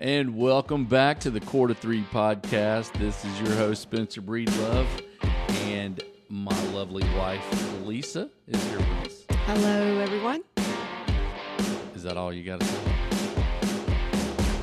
[0.00, 2.90] And welcome back to the Cord of Three podcast.
[2.94, 4.86] This is your host, Spencer Breedlove,
[5.50, 9.24] and my lovely wife, Lisa, is here with us.
[9.44, 10.42] Hello, everyone.
[11.94, 12.78] Is that all you got to say?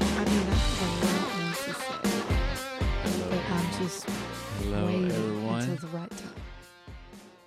[0.01, 4.09] I mean, I have a lot more to say, but I'm just
[4.63, 5.61] Hello, waiting everyone.
[5.69, 6.33] until the right time.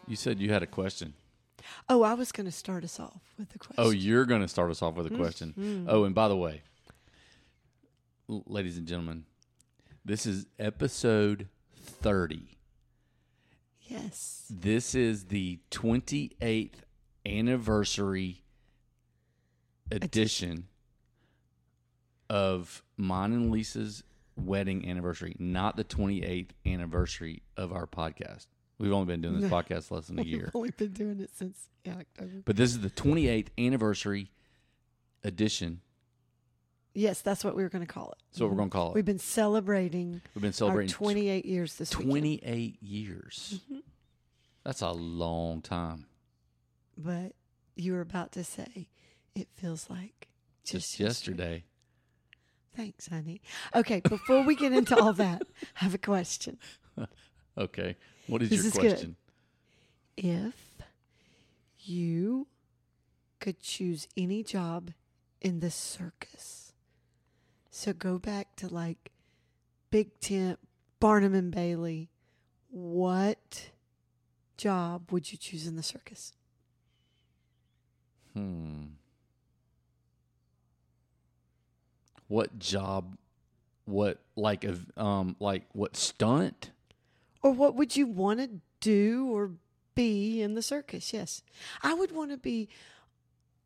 [0.06, 1.14] You said you had a question.
[1.88, 3.84] Oh, I was going to start us off with a question.
[3.84, 5.54] Oh, you're going to start us off with a question.
[5.58, 5.86] Mm-hmm.
[5.88, 6.62] Oh, and by the way,
[8.30, 9.24] ladies and gentlemen,
[10.04, 12.56] this is episode 30.
[13.82, 14.46] yes.
[14.48, 16.74] This is the 28th
[17.26, 18.44] anniversary
[19.90, 20.68] edition
[22.28, 24.04] of mine and Lisa's
[24.36, 28.46] wedding anniversary, not the 28th anniversary of our podcast.
[28.78, 30.44] We've only been doing this podcast less than a year.
[30.54, 32.42] We've only been doing it since yeah, October.
[32.44, 34.30] But this is the 28th anniversary
[35.24, 35.80] edition.
[36.94, 38.18] Yes, that's what we were going to call it.
[38.30, 38.94] That's what we're going to call it.
[38.94, 42.10] We've been celebrating, We've been celebrating 28 years this weekend.
[42.10, 43.60] 28 years.
[43.64, 43.80] Mm-hmm.
[44.64, 46.06] That's a long time.
[46.98, 47.32] But
[47.76, 48.88] you were about to say,
[49.34, 50.28] it feels like
[50.64, 51.64] just, Just yesterday.
[52.76, 53.40] Thanks, honey.
[53.74, 55.42] Okay, before we get into all that,
[55.80, 56.58] I have a question.
[57.58, 57.96] Okay.
[58.28, 58.80] What is This your is good.
[58.90, 59.16] question?
[60.16, 60.82] if
[61.80, 62.46] you
[63.40, 64.92] could choose any job
[65.40, 66.69] in the circus,
[67.70, 69.10] so go back to like
[69.90, 70.58] Big Tent,
[70.98, 72.10] Barnum and Bailey,
[72.70, 73.70] what
[74.56, 76.32] job would you choose in the circus?
[78.34, 78.84] Hmm.
[82.28, 83.16] What job?
[83.86, 86.70] What like a um like what stunt?
[87.42, 89.52] Or what would you want to do or
[89.94, 91.12] be in the circus?
[91.12, 91.42] Yes.
[91.82, 92.68] I would want to be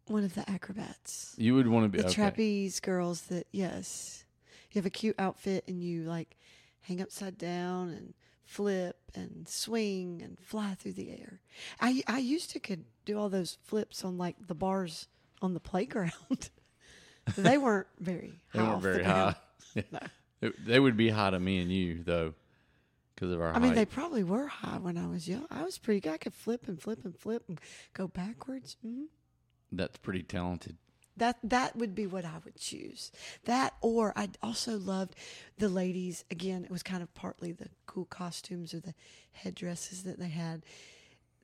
[0.07, 1.35] one of the acrobats.
[1.39, 2.15] You would want to be the okay.
[2.15, 4.25] trapeze girls that yes
[4.73, 6.37] you have a cute outfit and you like
[6.83, 8.13] hang upside down and
[8.45, 11.41] flip and swing and fly through the air
[11.81, 15.09] i i used to could do all those flips on like the bars
[15.41, 16.51] on the playground
[17.39, 19.35] they weren't very They high weren't off the very ground.
[19.75, 19.85] high.
[19.93, 19.99] No.
[20.41, 22.35] They- They would be high to me and you though,
[23.15, 25.79] because of our i mean they probably were high when i was young i was
[25.79, 27.59] pretty good i could flip and flip and flip and
[27.95, 29.05] go backwards hmm
[29.77, 30.77] That's pretty talented.
[31.17, 33.13] That that would be what I would choose.
[33.45, 35.15] That or I also loved
[35.59, 36.25] the ladies.
[36.31, 38.95] Again, it was kind of partly the cool costumes or the
[39.33, 40.65] headdresses that they had.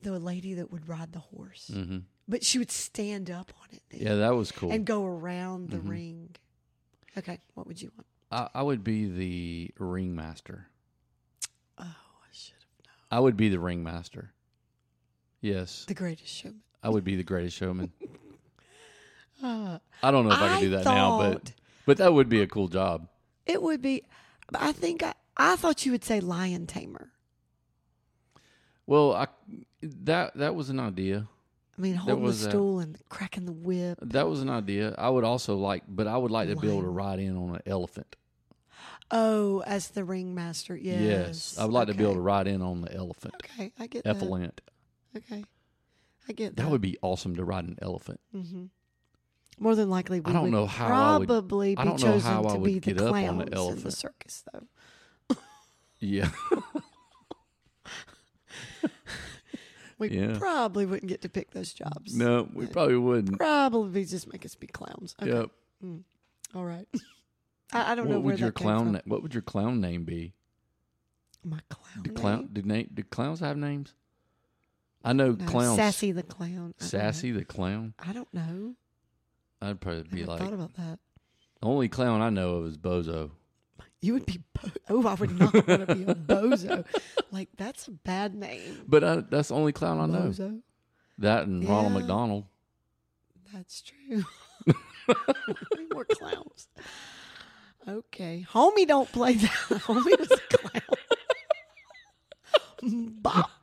[0.02, 3.82] The lady that would ride the horse, hmm but she would stand up on it
[4.02, 4.70] Yeah, that was cool.
[4.72, 5.88] and go around the Mhm.
[5.88, 6.36] ring.
[7.18, 8.06] Okay, what would you want?
[8.30, 10.68] I, I would be the ringmaster.
[11.76, 12.94] Oh, I should have known.
[13.10, 14.32] I would be the ringmaster.
[15.41, 16.62] Yes, The Greatest Showman.
[16.82, 17.92] I would be the greatest showman.
[19.42, 21.52] Uh, I don't know if I, I can do that now, but
[21.86, 23.08] but that would be a cool job.
[23.46, 24.02] it would be.
[24.54, 27.10] I think I, I thought you would say lion tamer.
[28.86, 29.28] Well, I
[29.82, 31.26] that that was an idea.
[31.78, 33.98] I mean, holding the was a- stool and cracking the whip.
[34.02, 34.94] That was an idea.
[34.98, 37.54] I would also like, but I would like to be able to ride in on
[37.54, 38.16] an elephant.
[39.10, 40.76] Oh, as the ringmaster.
[40.76, 41.56] Yes.
[41.58, 43.36] I would like to be able to ride in on the elephant.
[43.42, 44.16] Okay, I get that.
[44.16, 44.60] Ephlant.
[45.16, 45.44] Okay,
[46.28, 46.62] I get that.
[46.62, 48.20] That would be awesome to ride an elephant.
[48.32, 48.64] hmm
[49.58, 52.12] More than likely, we I don't would know how I would- probably I don't know
[52.14, 53.94] chosen I to would be the on the clowns in the elephant.
[53.94, 55.36] circus, though.
[56.00, 56.30] Yeah.
[59.98, 60.38] We Yeah.
[60.38, 62.16] probably wouldn't get to pick those jobs.
[62.16, 63.36] no, we probably wouldn't.
[63.38, 65.14] Probably just make us be clowns.
[65.20, 65.30] Okay.
[65.30, 65.50] Yep.
[66.54, 66.86] All right.
[67.75, 68.92] I, I don't know What where would your clown?
[68.92, 70.32] Na- what would your clown name be?
[71.44, 72.03] My clown.
[72.03, 72.38] Do clown?
[72.38, 72.48] name?
[72.54, 73.92] Do, na- do clowns have names?
[75.05, 75.77] I know No, clowns.
[75.77, 76.75] Sassy the clown.
[76.81, 76.84] I.
[76.84, 77.94] Sassy the clown.
[77.99, 78.75] I don't know.
[79.62, 80.99] I'd probably be Never like thought about that.
[81.61, 83.31] the only clown I know of is Bozo.
[84.03, 84.41] You would be.
[84.55, 86.87] Bo- oh, I would not want to be a bozo.
[87.31, 88.83] Like that's a bad name.
[88.89, 90.28] But I, that's the only clown I know.
[90.31, 90.60] Bozo.
[91.19, 92.44] That and Ronald McDonald.
[93.53, 94.25] That's true.
[95.93, 96.69] More clowns.
[97.89, 99.51] Okay, homie, don't play that.
[99.51, 100.83] Homie was a clown.
[103.21, 103.59] Bop.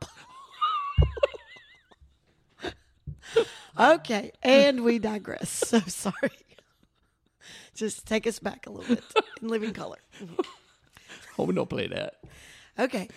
[3.78, 5.50] Okay, and we digress.
[5.68, 6.30] So sorry.
[7.74, 9.04] Just take us back a little bit
[9.40, 9.98] in living color.
[11.38, 12.14] Oh, we don't play that.
[12.78, 13.08] Okay,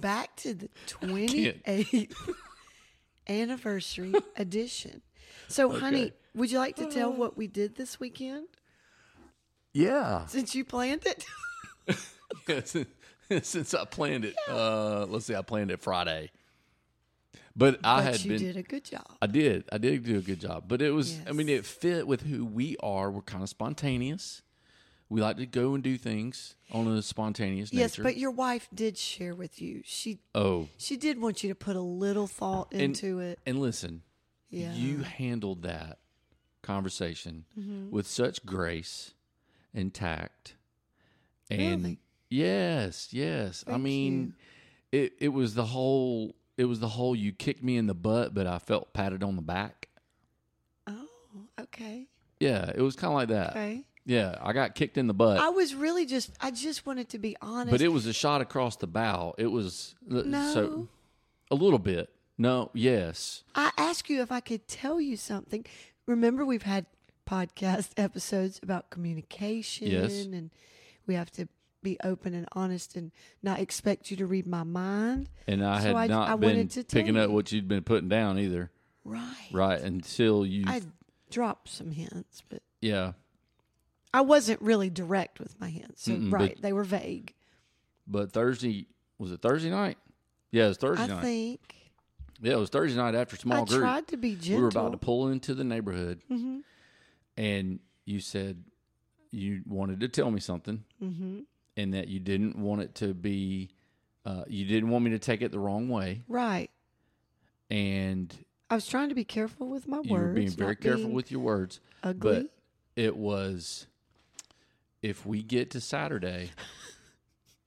[0.00, 2.12] back to the 28th
[3.28, 5.00] anniversary edition.
[5.46, 8.48] So, honey, would you like to tell what we did this weekend
[9.72, 10.26] Yeah.
[10.26, 11.24] since you planned it?
[12.64, 12.86] since,
[13.42, 16.30] since I planned it, uh, let's see, I planned it Friday.
[17.58, 18.38] But I but had you been.
[18.40, 19.04] did a good job.
[19.20, 19.64] I did.
[19.72, 20.64] I did do a good job.
[20.68, 23.10] But it was, I mean, it fit with who we are.
[23.10, 24.42] We're kind of spontaneous.
[25.10, 28.02] We like to go and do things on a spontaneous Yes, nature.
[28.04, 29.80] but your wife did share with you.
[29.84, 33.38] She oh, she did want you to put a little thought And- into it.
[33.46, 34.02] and listen,
[34.50, 34.72] Yeah.
[34.74, 35.98] you handled that
[36.62, 37.90] conversation mm-hmm.
[37.90, 39.14] with such grace
[39.74, 40.54] and tact.
[41.50, 41.98] And Really?
[42.28, 43.64] yes, yes.
[43.66, 44.34] I Thank mean,
[44.92, 48.34] it it was the whole it was the whole you kicked me in the butt,
[48.34, 49.88] but I felt patted on the back.
[50.86, 51.06] Oh,
[51.60, 52.08] okay.
[52.40, 53.50] Yeah, it was kind of like that.
[53.50, 53.84] Okay.
[54.04, 55.38] Yeah, I got kicked in the butt.
[55.38, 57.70] I was really just I just wanted to be honest.
[57.70, 59.34] But it was a shot across the bow.
[59.38, 60.52] It was uh, No.
[60.54, 60.88] so
[61.50, 62.10] a little bit.
[62.40, 65.66] No, yes, I asked you if I could tell you something.
[66.06, 66.86] Remember, we've had
[67.28, 70.24] podcast episodes about communication, Yes.
[70.24, 70.50] and
[71.06, 71.48] we have to
[71.82, 75.28] be open and honest and not expect you to read my mind.
[75.46, 78.38] and I So had I- not I been picking up what you'd been putting down
[78.38, 78.70] either.
[79.04, 79.48] Right.
[79.52, 80.82] Right until you, I
[81.30, 83.12] dropped some hints, but yeah.
[84.12, 86.02] I wasn't really direct with my hints.
[86.04, 87.34] So, Mm-mm, but- right, they were vague.
[88.06, 88.86] But Thursday
[89.18, 89.98] was it Thursday night?
[90.50, 91.18] Yeah, it was Thursday I night.
[91.18, 91.74] I think
[92.40, 93.80] yeah, it was Thursday night after small I group.
[93.80, 94.56] tried to be gentle.
[94.56, 96.60] we were about to pull into the neighborhood, hmm
[97.36, 98.64] and you said
[99.30, 101.40] you wanted to tell me something, hmm
[101.78, 103.70] and that you didn't want it to be,
[104.26, 106.70] uh, you didn't want me to take it the wrong way, Right.
[107.70, 108.34] and
[108.68, 110.22] I was trying to be careful with my you words.
[110.22, 111.80] You were being very careful being with your words.
[112.02, 112.20] ugly.
[112.42, 112.46] But
[112.96, 113.86] it was
[115.02, 116.50] if we get to Saturday.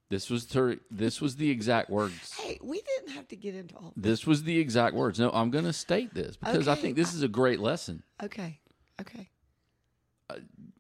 [0.10, 2.34] this was ter- this was the exact words.
[2.38, 4.20] hey, we didn't have to get into all this.
[4.20, 5.18] This was the exact words.
[5.20, 8.04] No, I'm going to state this because I think this is a great lesson.
[8.22, 8.60] Okay.
[9.00, 9.30] Okay.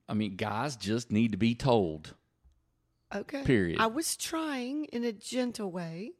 [0.10, 2.14] I mean, guys just need to be told.
[3.14, 3.44] Okay.
[3.44, 3.80] Period.
[3.80, 6.14] I was trying in a gentle way.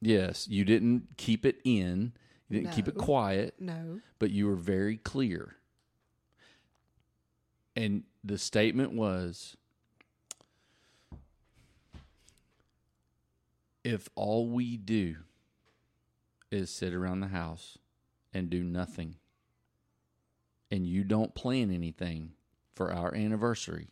[0.00, 2.12] Yes, you didn't keep it in.
[2.48, 4.00] You didn't keep it quiet, No.
[4.20, 5.56] but you were very clear.
[7.74, 9.56] And the statement was
[13.84, 15.16] if all we do
[16.50, 17.78] is sit around the house
[18.32, 19.16] and do nothing,
[20.70, 22.32] and you don't plan anything
[22.74, 23.88] for our anniversary,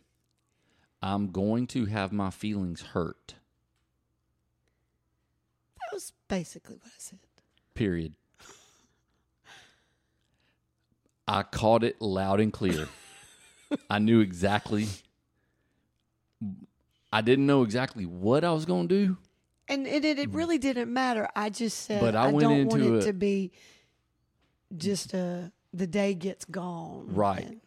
[1.01, 3.35] I'm going to have my feelings hurt.
[5.77, 7.19] That was basically what I said.
[7.73, 8.15] Period.
[11.27, 12.87] I caught it loud and clear.
[13.89, 14.87] I knew exactly.
[17.11, 19.17] I didn't know exactly what I was going to do.
[19.67, 21.27] And it, it, it really didn't matter.
[21.35, 21.99] I just said.
[21.99, 23.51] But I I, don't want it it- to be
[24.77, 27.07] just a the day gets gone.
[27.13, 27.45] Right.
[27.45, 27.61] And,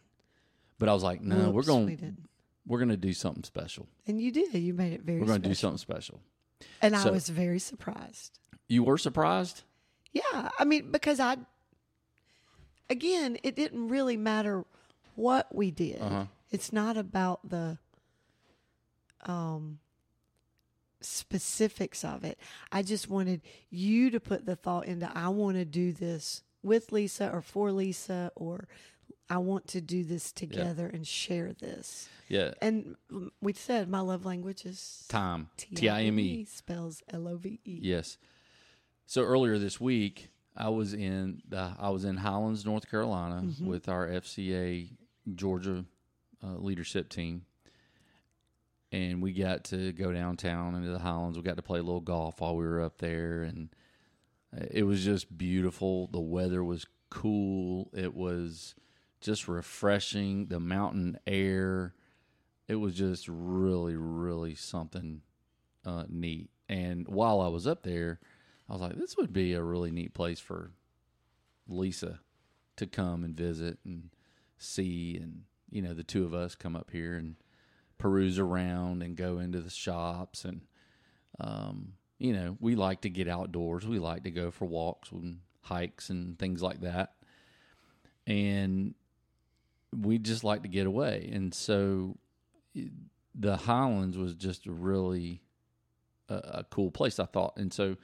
[0.79, 2.17] But I was like, no, we're going.
[2.69, 3.87] We're going to do something special.
[4.05, 4.53] And you did.
[4.53, 6.21] You made it very We're going to do something special.
[6.81, 8.39] And I was very surprised.
[8.67, 9.63] You were surprised?
[10.13, 10.49] Yeah.
[10.57, 11.37] I mean, because I,
[12.87, 14.65] again, it didn't really matter
[15.15, 15.99] what we did.
[15.99, 16.25] Uh-huh.
[16.51, 17.79] It's not about the
[19.25, 19.79] um,
[21.01, 22.37] specifics of it.
[22.71, 26.91] I just wanted you to put the thought into I want to do this with
[26.91, 28.67] Lisa or for Lisa or
[29.29, 32.09] I want to do this together and share this.
[32.27, 32.53] Yeah.
[32.61, 32.95] And
[33.41, 35.49] we said my love language is Time.
[35.57, 36.45] T I M E.
[36.45, 37.79] spells L O V E.
[37.81, 38.17] Yes.
[39.05, 43.87] So earlier this week, I was in the I was in Highlands, North Carolina, with
[43.87, 44.89] our FCA
[45.35, 45.85] Georgia
[46.43, 47.45] uh, leadership team,
[48.91, 51.37] and we got to go downtown into the Highlands.
[51.37, 53.69] We got to play a little golf while we were up there, and
[54.55, 56.07] uh, it was just beautiful.
[56.07, 57.89] The weather was cool.
[57.93, 58.75] It was
[59.21, 60.47] just refreshing.
[60.47, 61.93] The mountain air.
[62.67, 65.21] It was just really, really something
[65.85, 66.49] uh, neat.
[66.67, 68.19] And while I was up there,
[68.69, 70.71] I was like, this would be a really neat place for
[71.67, 72.19] Lisa
[72.77, 74.11] to come and visit and
[74.57, 75.17] see.
[75.19, 77.35] And, you know, the two of us come up here and
[77.97, 80.45] peruse around and go into the shops.
[80.45, 80.61] And,
[81.39, 83.87] um, you know, we like to get outdoors.
[83.87, 87.13] We like to go for walks and hikes and things like that.
[88.27, 88.93] And
[89.95, 91.29] we just like to get away.
[91.33, 92.17] And so
[93.35, 95.41] the Highlands was just a really
[96.29, 97.57] a, a cool place, I thought.
[97.57, 97.97] And so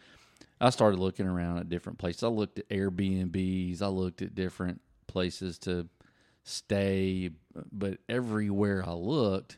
[0.59, 2.23] I started looking around at different places.
[2.23, 5.87] I looked at Airbnbs, I looked at different places to
[6.43, 7.31] stay,
[7.71, 9.57] but everywhere I looked,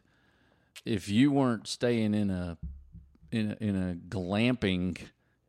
[0.86, 2.58] if you weren't staying in a
[3.30, 4.98] in a, in a glamping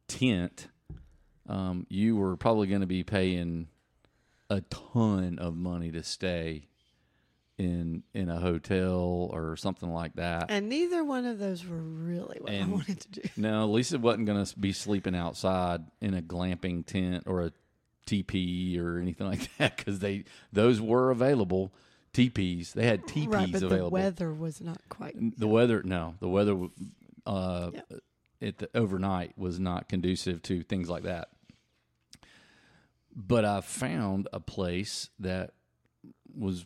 [0.09, 0.67] tent,
[1.49, 3.69] um, you were probably going to be paying
[4.51, 6.68] a ton of money to stay
[7.59, 10.47] in in a hotel or something like that.
[10.49, 13.21] And neither one of those were really what I wanted to do.
[13.37, 17.53] No, Lisa wasn't going to be sleeping outside in a glamping tent or a
[18.07, 21.73] TP or anything like that because they those were available
[22.12, 22.73] teepees.
[22.73, 23.91] They had teepees right, but available.
[23.91, 25.15] the weather was not quite.
[25.38, 26.57] The weather, no, the weather
[27.27, 27.81] uh, Yeah.
[28.49, 31.29] at the overnight was not conducive to things like that.
[33.15, 35.53] But I found a place that
[36.35, 36.65] was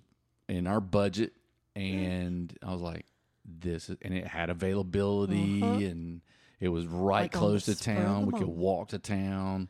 [0.49, 1.32] in our budget,
[1.76, 3.06] and I was like,
[3.44, 5.90] "This," is, and it had availability, Uh-huh.
[5.90, 6.20] and
[6.61, 8.26] it was right Like close to town.
[8.26, 9.68] We could walk to town,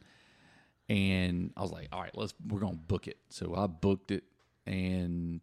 [0.89, 4.25] and I was like, "All right, let's we're gonna book it." So I booked it
[4.67, 5.41] and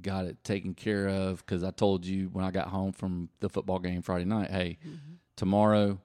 [0.00, 3.48] got it taken care of because I told you when I got home from the
[3.48, 5.14] football game Friday night, hey, Mm-hmm.
[5.36, 5.98] tomorrow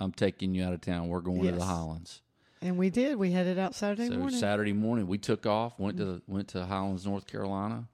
[0.00, 1.08] I'm taking you out of town.
[1.08, 1.68] We're going to the Yes.
[1.68, 2.22] Highlands.
[2.62, 3.16] And we did.
[3.16, 4.38] We headed out Saturday so morning.
[4.38, 7.88] Saturday morning we took off, went to went to Highlands, North Carolina.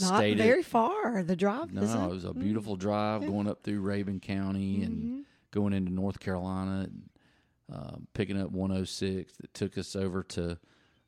[0.00, 1.22] Not stayed at- very far.
[1.24, 1.72] The drive.
[1.72, 5.20] No, it was a beautiful drive going up through Rabun County and Mm-hmm.
[5.50, 7.10] going into North Carolina, and,
[7.72, 10.56] um, picking up 106 that took us over to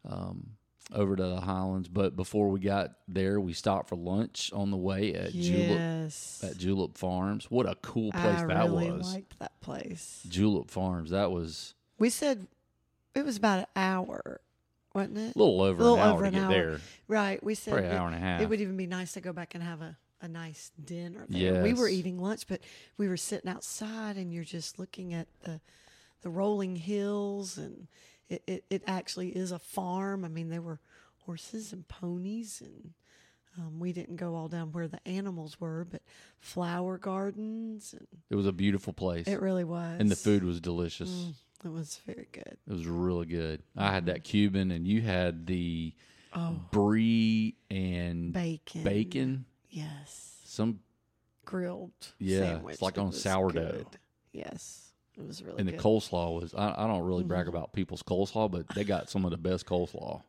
[0.04, 0.56] um,
[0.92, 1.88] over to the Highlands.
[1.88, 6.10] But before we got there, we stopped for lunch on the way at Julep
[6.42, 7.46] at Julep Farms.
[7.50, 9.14] What a cool place I that really was!
[9.14, 10.26] liked that place.
[10.28, 11.10] Julep Farms.
[11.10, 12.48] That was We said
[13.14, 14.40] it was about an hour,
[14.94, 15.36] wasn't it?
[15.36, 16.50] a little over A little an hour over to an get hour.
[16.50, 16.80] there.
[17.08, 17.42] Right.
[17.42, 18.40] We said Probably an it- hour and a half.
[18.40, 21.62] It would even be nice to go back and have a, a nice dinner there.
[21.62, 21.98] We were Yes.
[21.98, 22.60] eating lunch, but
[22.96, 25.60] we were sitting outside and you're just looking at the
[26.22, 27.88] the rolling hills and
[28.28, 30.24] it, it, it actually is a farm.
[30.24, 30.78] I mean there were
[31.26, 32.92] horses and ponies and
[33.58, 36.00] um, we didn't go all down where the animals were, but
[36.40, 40.00] flower gardens and It was a beautiful place, it really was.
[40.00, 41.26] and the food was delicious.
[41.64, 42.56] It was very good.
[42.66, 43.62] It was really good.
[43.76, 45.92] I had that Cuban, and you had the
[46.34, 48.82] Oh, brie and bacon.
[48.84, 49.44] bacon.
[49.70, 50.40] Yes.
[50.44, 50.80] Some
[51.44, 53.72] grilled Yeah, it's like on sourdough.
[53.72, 53.86] good.
[54.32, 55.80] Yes, it was really and the good.
[55.80, 56.54] coleslaw was.
[56.54, 57.28] I, I don't really Mm-hmm.
[57.28, 60.22] brag about people's coleslaw, but they got some of the best coleslaw.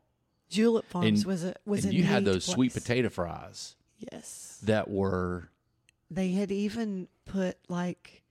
[0.50, 3.74] Julep Farms And- was a was and a you had those sweet potato fries
[4.12, 5.48] Yes, that were
[6.10, 8.22] they had even put like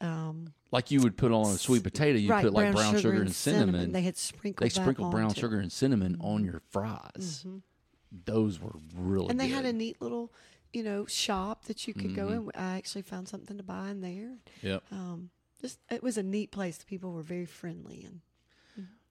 [0.00, 2.18] um like you would put on a sweet potato.
[2.18, 3.92] You right, put like brown, sugar, and cinnamon.
[3.92, 4.64] They had sprinkled.
[4.64, 5.62] They sprinkled brown sugar it.
[5.62, 7.44] and cinnamon on your fries.
[7.46, 7.62] Mhm.
[8.24, 9.54] Those were really and they good.
[9.54, 10.32] had a neat little
[10.72, 12.50] you know shop that you could go Mm-hmm.
[12.50, 12.50] in.
[12.54, 14.36] I actually found something to buy in there.
[14.62, 14.82] Yep.
[14.92, 16.76] Um, just it was a neat place.
[16.78, 18.20] The people were very friendly and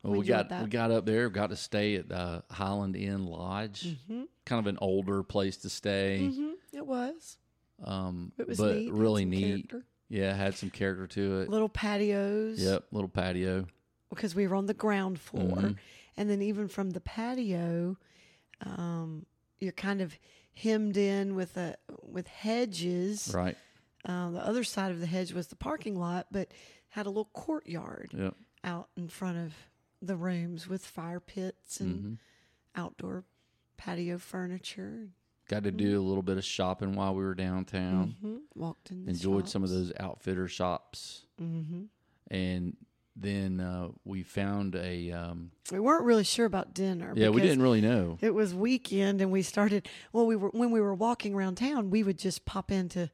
[0.04, 3.84] Well, we got we got up there, got to stay at the Highland Inn Lodge.
[3.88, 4.24] Mm-hmm.
[4.46, 7.38] Kind of an older place to stay, hmm it was.
[7.82, 7.92] Mm-hmm.
[7.92, 8.92] um, It was but neat.
[8.94, 9.70] really neat.
[9.70, 9.86] character.
[10.10, 11.50] Yeah, had some character to it.
[11.50, 12.60] Little patios.
[12.60, 13.66] Yep, little patio.
[14.10, 15.78] because we were on the ground floor Mhm.
[16.16, 17.98] and then even from the patio
[18.62, 19.26] um,
[19.60, 20.18] you're kind of
[20.56, 23.58] hemmed in with a with hedges Right.
[24.06, 26.52] uh, the other side of the hedge was the parking lot but
[26.90, 28.36] had a little courtyard Yep.
[28.64, 29.54] out in front of
[30.02, 32.14] the rooms with fire pits and hmm
[32.76, 33.24] outdoor
[33.76, 35.10] patio furniture
[35.50, 38.16] Got to do a little bit of shopping while we were downtown.
[38.22, 41.84] hmm walked in the Enjoyed some of those outfitter shops, hmm
[42.30, 42.76] and
[43.16, 45.12] then uh, we found a.
[45.12, 48.18] Um, we weren't really sure about dinner yeah, we didn't really know.
[48.22, 49.88] It was weekend, and we started.
[50.12, 53.10] Well, we were when we were walking around town, we would just pop into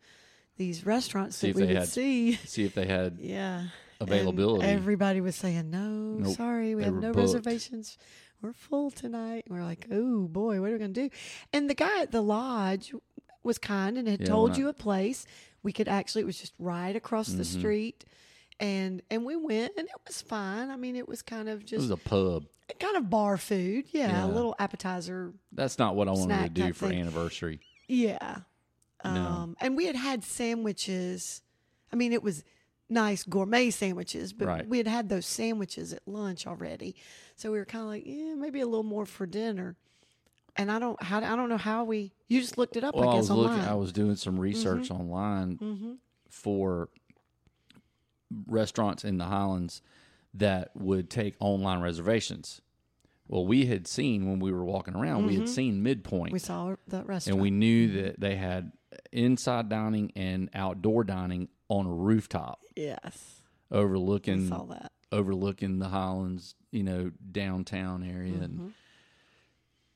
[0.58, 2.34] these restaurants See that if we they would had see.
[2.36, 3.70] See if they had Yeah, And
[4.10, 4.66] availability.
[4.68, 5.80] everybody was saying, "No,
[6.20, 6.36] Nope.
[6.36, 7.18] sorry, we have no booked.
[7.36, 7.98] reservations.
[8.44, 11.10] We're full tonight." And we're like, "Oh boy, what are we gonna do?"
[11.52, 12.94] And the guy at the lodge
[13.42, 15.26] was kind and had Yeah, told you a place
[15.64, 16.22] we could actually.
[16.22, 17.58] It was just right across the Mhm.
[17.60, 18.06] street.
[18.60, 20.70] And and we went and it was fine.
[20.70, 22.46] I mean, it was kind of it just was a pub.
[22.80, 23.86] kind of bar food.
[23.92, 24.26] Yeah, Yeah.
[24.26, 27.00] a little appetizer That's not what I wanted to do for thing.
[27.02, 27.62] anniversary.
[27.88, 28.42] Yeah.
[29.06, 29.12] No.
[29.12, 31.42] Um, and we had had sandwiches.
[31.92, 32.44] I mean, it was
[32.94, 34.68] nice gourmet sandwiches, but Right.
[34.68, 36.96] we had had those sandwiches at lunch already.
[37.36, 39.76] So we were kind of like, yeah, maybe a little more for dinner.
[40.56, 42.14] And I don't, how, I don't know how we.
[42.28, 43.54] You just looked it up, Well, I I, was looking.
[43.54, 43.68] online.
[43.70, 45.94] I was doing some research online mm-hmm.
[46.30, 46.90] for
[48.48, 49.82] restaurants in the Highlands
[50.34, 52.62] that would take online reservations.
[53.28, 56.34] Well, we had seen when we were walking around, we had seen Midpoint, Mm-hmm.
[56.34, 57.36] We saw that restaurant.
[57.36, 58.74] and we knew that they had
[59.12, 61.48] inside dining and outdoor dining
[61.78, 64.92] on a rooftop yes, overlooking saw that.
[65.12, 68.44] overlooking the Highlands, you know, downtown area, Mm-hmm.
[68.44, 68.74] and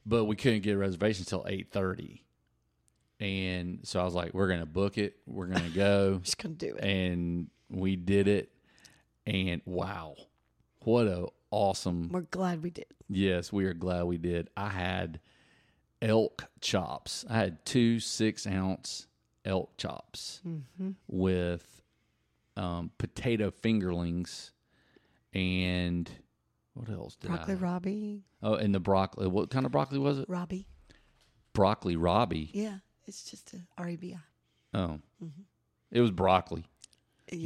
[0.05, 2.23] but we couldn't get reservations till eight thirty,
[3.19, 5.17] and so I was like, "We're gonna book it.
[5.25, 6.83] We're gonna go." Just couldn't do it.
[6.83, 8.49] and we did it
[9.25, 10.15] and wow
[10.85, 12.85] what a awesome We're glad we did.
[13.09, 15.19] yes we are glad we did i had
[16.01, 19.07] elk chops i had two six ounce
[19.47, 20.91] elk chops Mm-hmm.
[21.07, 21.81] with
[22.55, 24.51] um, potato fingerlings
[25.33, 26.09] and
[26.73, 27.57] what else did I Broccoli I?
[27.57, 28.21] rabe.
[28.43, 30.65] oh and the broccoli what kind of broccoli was it rabe.
[31.53, 32.49] broccoli rabe.
[32.53, 34.77] Yeah, it's just a R A B I.
[34.77, 34.99] Oh,
[35.91, 36.65] it was broccoli,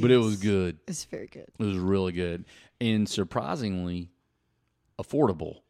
[0.00, 0.78] but it was good.
[0.88, 1.48] It's very good.
[1.58, 2.44] It was really good
[2.80, 4.10] and surprisingly
[5.00, 5.60] affordable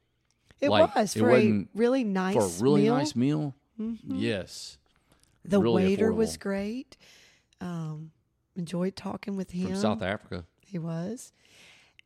[0.61, 2.95] It Like, was it for a wasn't really nice for a really meal.
[2.97, 3.55] nice meal.
[3.81, 3.99] Mhm.
[4.09, 4.79] Yes,
[5.45, 6.97] The really waiter was great.
[7.61, 8.11] Um,
[8.57, 9.69] enjoyed talking with him.
[9.69, 11.33] from South Africa, He was,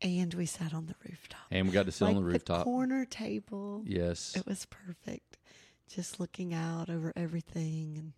[0.03, 2.65] and we sat on the rooftop, and we got to sit like on the rooftop.
[2.65, 3.83] corner table.
[3.87, 5.39] yes, It was perfect,
[5.89, 8.13] just looking out over everything, and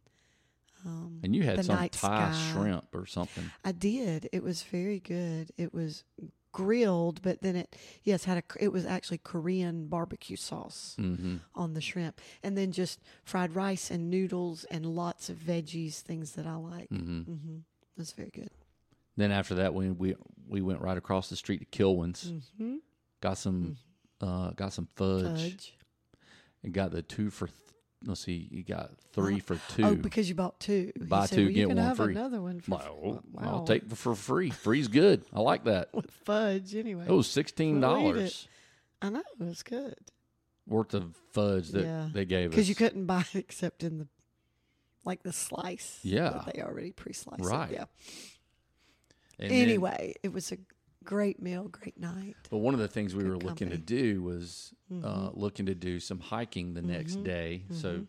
[0.87, 2.51] um, and you had the some Thai sky.
[2.53, 3.51] shrimp or something.
[3.65, 4.29] I did.
[4.33, 5.51] It was very good.
[5.57, 6.05] It was
[6.53, 8.43] grilled, but then it yes had a.
[8.63, 13.91] It was actually Korean barbecue sauce hmm on the shrimp, and then just fried rice
[13.91, 16.89] and noodles and lots of veggies, things that I like.
[16.89, 17.57] hmm Mm-hmm.
[17.57, 18.51] It was very good.
[19.17, 20.15] Then after that, we we
[20.47, 22.27] we went right across the street to Kilwins.
[22.31, 22.77] Mm-hmm.
[23.21, 23.77] Got some
[24.21, 25.75] uh, got some fudge, Fudge.
[26.63, 27.49] and got the two for.
[28.05, 29.85] Let's see, you got three for oh, two.
[29.85, 30.93] Oh, because you bought two.
[31.01, 32.13] Buy said, two, well, you get can one have free.
[32.13, 33.43] Another one for Well, wow.
[33.43, 34.51] I'll take for free.
[34.51, 35.25] Free's good.
[35.33, 35.89] I like that.
[35.95, 37.07] with fudge anyway.
[37.09, 38.47] It was sixteen dollars
[39.03, 39.97] I know it was good
[40.67, 42.09] worth of fudge that Yeah.
[42.13, 42.55] they gave us.
[42.55, 44.09] because you couldn't buy it except in the
[45.05, 46.01] like the slice.
[46.03, 46.31] Yeah.
[46.31, 47.43] that they already pre-sliced.
[47.43, 47.85] it, Yeah.
[49.39, 50.59] And then- anyway, it was a
[51.09, 52.37] great meal, great night.
[52.51, 55.37] but one of the things we Good were looking to do was uh, Mhm.
[55.37, 57.25] looking to do some hiking the next Mhm.
[57.25, 57.63] day.
[57.71, 58.07] So Mhm.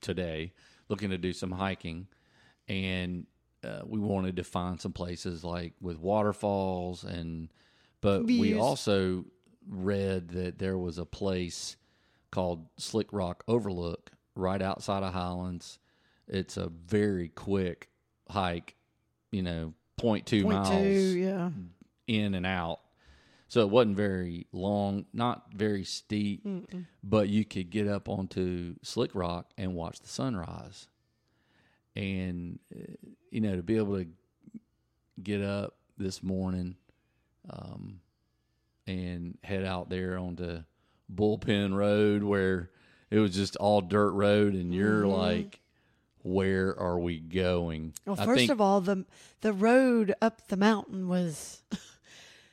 [0.00, 0.52] today,
[0.88, 2.06] looking to do some hiking,
[2.68, 3.26] and
[3.62, 7.52] uh, we wanted to find some places like with waterfalls and,
[8.00, 9.24] but we also
[9.68, 11.76] read that there was a place
[12.30, 15.78] called Slick Rock Overlook right outside of Highlands.
[16.28, 17.88] It's a very quick
[18.30, 18.76] hike,
[19.32, 21.50] you know, 0.2 Point miles two, yeah.
[22.08, 22.80] In and out.
[23.50, 26.84] So it wasn't very long, not very steep, Mm-mm.
[27.02, 30.88] but you could get up onto Slick Rock and watch the sunrise.
[31.96, 32.92] And, uh,
[33.30, 34.06] you know, to be able to
[35.22, 36.76] get up this morning
[37.50, 38.00] um,
[38.86, 40.62] and head out there onto
[41.12, 42.70] Bullpen Road where
[43.10, 45.16] it was just all dirt road, and you're Mhm.
[45.16, 45.60] like,
[46.22, 47.94] where are we going?
[48.04, 49.06] Well, first think- of all, the
[49.40, 51.62] the road up the mountain was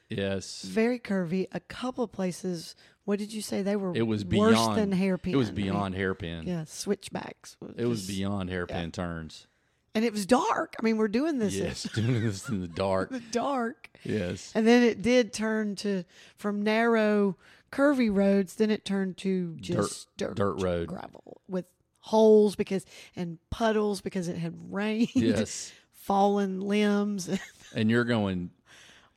[0.09, 1.47] yes, very curvy.
[1.51, 2.75] A couple places.
[3.05, 3.93] What did you say they were?
[3.95, 5.33] It was worse beyond- than hairpin.
[5.33, 6.47] it was I mean, beyond hairpin.
[6.47, 7.55] yeah, switchbacks.
[7.75, 9.47] It was beyond hairpin turns.
[9.93, 10.75] and it was dark.
[10.79, 13.09] I mean, we're doing this Yes, in doing this in the dark.
[13.11, 14.51] the dark, Yes.
[14.55, 16.03] and then it did turn to
[16.35, 17.37] from narrow,
[17.71, 18.55] curvy roads.
[18.55, 20.87] Then it turned to just dirt, dirt road.
[20.87, 21.65] gravel with
[21.99, 25.09] holes because and puddles because it had rained.
[25.15, 25.71] Yes.
[25.91, 27.29] fallen limbs.
[27.75, 28.51] And you're going,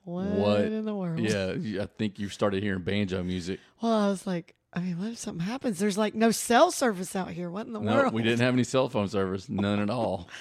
[0.09, 0.61] what, What?
[0.63, 1.21] in the world?
[1.21, 3.61] yeah, I think you started hearing banjo music.
[3.83, 5.79] Well, I was like, I mean, what if something happens?
[5.79, 7.51] There's like no cell service out here.
[7.51, 8.13] What in the No, world?
[8.15, 10.29] we didn't have any cell phone service, none at all.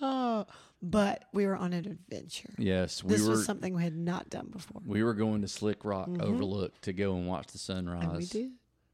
[0.00, 0.44] Oh,
[0.82, 2.52] but we were on an adventure.
[2.58, 4.82] Yes, we this were was something we had not done before.
[4.84, 6.20] we were going to Slick Rock Mhm.
[6.20, 8.02] Overlook to go and watch the sunrise.
[8.02, 8.52] And we did.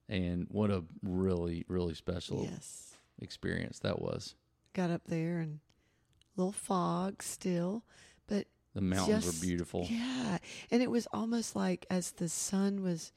[0.08, 2.94] And what a really really special Yes.
[3.18, 4.34] experience that was.
[4.74, 5.60] Got up there and
[6.36, 7.82] a little fog still,
[8.28, 9.86] but The mountains Just- were beautiful.
[9.90, 10.38] yeah.
[10.70, 13.12] And it was almost like as the sun was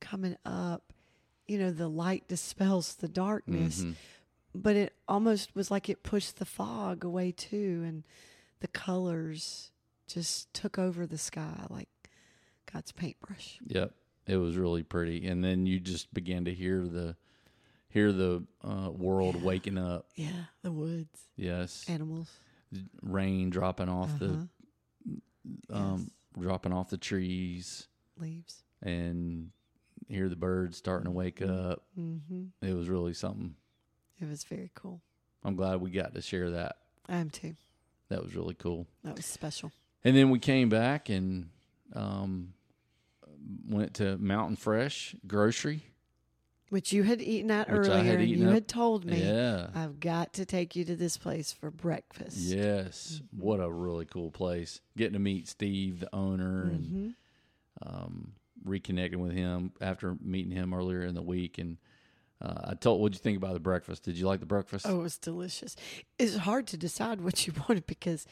[0.00, 0.92] coming up,
[1.46, 3.82] you know, the light dispels the darkness.
[3.82, 3.94] Mhm.
[4.52, 8.02] but it almost was like it pushed the fog away too and
[8.58, 9.70] the colors
[10.08, 11.88] just took over the sky like
[12.72, 13.94] god's paintbrush Yep,
[14.26, 15.24] it was really pretty.
[15.28, 17.16] And then you just began to hear the
[17.90, 19.44] hear the uh, world Yeah.
[19.44, 20.08] waking up.
[20.16, 22.28] yeah the woods Yes, animals
[23.02, 24.18] rain dropping off Uh-huh.
[24.26, 24.48] the
[25.70, 29.50] um, dropping off the trees, leaves and
[30.08, 31.70] hear the birds starting to wake Mhm.
[31.72, 31.82] up.
[31.98, 32.44] mm-hmm.
[32.66, 33.54] It was really something.
[34.20, 35.00] it was very cool
[35.44, 36.76] I'm glad we got to share that.
[37.08, 37.54] i am too
[38.08, 38.86] That was really cool.
[39.04, 39.72] that was special
[40.04, 41.50] And then we came back and
[41.94, 42.54] um,
[43.68, 45.82] went to Mountain Fresh Grocery.
[46.70, 49.68] Which you had eaten at Which earlier had and you up- had told me Yeah.
[49.74, 53.20] i've got to take you to this place for breakfast Yes.
[53.34, 53.40] Mhm.
[53.42, 54.80] What a really cool place.
[54.96, 57.14] Getting to meet Steve, the owner, and Mhm.
[57.86, 58.32] um,
[58.64, 61.58] reconnecting with him after meeting him earlier in the week.
[61.58, 61.78] And
[62.40, 64.02] uh, I told, what'd you think about the breakfast?
[64.04, 64.86] Did you like the breakfast?
[64.88, 65.76] Oh, it was delicious.
[66.18, 68.26] It's hard to decide what you wanted because,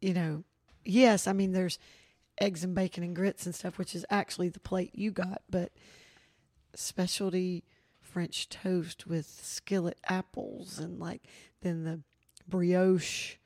[0.00, 0.44] you know,
[0.84, 1.78] yes, I mean, there's
[2.40, 5.72] eggs and bacon and grits and stuff, which is actually the plate you got, but
[6.74, 7.64] specialty
[8.00, 11.22] French toast with skillet apples and like
[11.60, 12.00] then the
[12.48, 13.36] brioche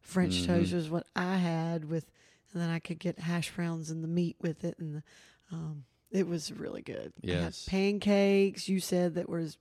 [0.00, 0.46] French Mhm.
[0.46, 2.10] toast was what I had with,
[2.52, 4.78] and then I could get hash browns and the meat with it.
[4.78, 5.02] And
[5.50, 7.14] um, it was really good.
[7.22, 7.64] Yes.
[7.66, 9.56] pancakes, you said that were as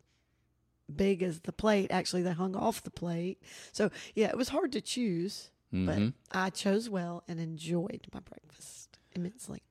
[0.93, 1.91] big as the plate.
[1.91, 3.41] Actually, they hung off the plate.
[3.71, 8.19] So yeah, it was hard to choose, hmm but I chose well and enjoyed my
[8.19, 9.61] breakfast immensely.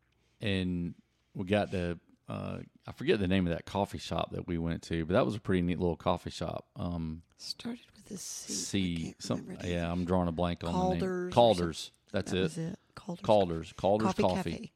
[0.40, 0.94] and
[1.34, 4.82] we got to uh, I forget the name of that coffee shop that we went
[4.84, 6.66] to, but that was a pretty neat little coffee shop.
[6.76, 8.52] Um, Started with a C.
[8.52, 11.30] C some yeah, I'm drawing a blank on Calder's the name.
[11.30, 11.90] Calder's.
[12.12, 12.58] That's that it.
[12.58, 12.78] It.
[12.94, 13.72] Calder's, Calder's.
[13.76, 14.72] Calder's Coffee, Coffee.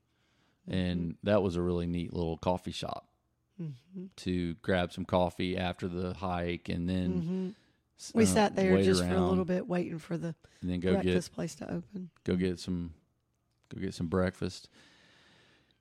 [0.68, 3.08] And that was a really neat little coffee shop
[3.62, 4.04] Mm-hmm.
[4.16, 7.54] to grab some coffee after the hike and then
[8.12, 10.80] hmm We uh, sat there just for a little bit, waiting for the and then
[10.80, 12.10] go get breakfast place to open.
[12.24, 12.92] go get some
[13.74, 14.68] go get some breakfast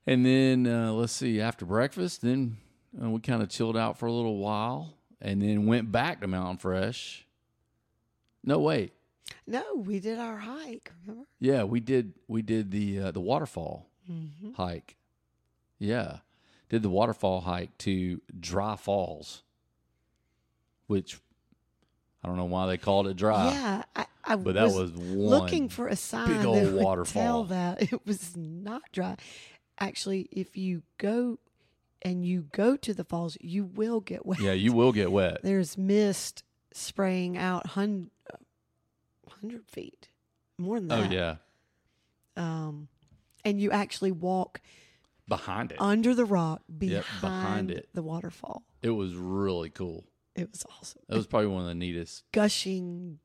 [0.06, 2.56] and then uh, let's see after breakfast then
[3.02, 6.26] uh, we kind of chilled out for a little while and then went back to
[6.26, 7.26] mountain fresh
[8.44, 8.92] no wait
[9.46, 10.92] No, we did our hike.
[11.06, 11.26] Remember?
[11.40, 14.52] yeah we did we did the uh, the waterfall Mm-hmm.
[14.52, 14.94] hike
[15.80, 16.18] yeah
[16.68, 19.42] did the waterfall hike to dry falls
[20.86, 21.18] which
[22.22, 24.92] i don't know why they called it dry yeah, I, I but that was, was,
[24.92, 27.22] one looking for a sign big old that waterfall.
[27.22, 29.16] tell that it was not dry.
[29.78, 31.38] Actually, if you go
[32.02, 34.40] and you go to the falls, you will get wet.
[34.40, 38.10] yeah you will get wet There's mist spraying out hun-
[39.28, 40.08] hundred feet,
[40.58, 41.10] more than that.
[41.10, 41.36] oh yeah
[42.36, 42.88] Um,
[43.44, 44.60] and you actually walk
[45.28, 47.88] behind it under the rock behind, Yep, behind it.
[47.94, 48.62] the waterfall.
[48.82, 50.04] It was really cool.
[50.34, 51.02] It was awesome.
[51.08, 52.24] That was probably one of the neatest.
[52.32, 53.18] gushing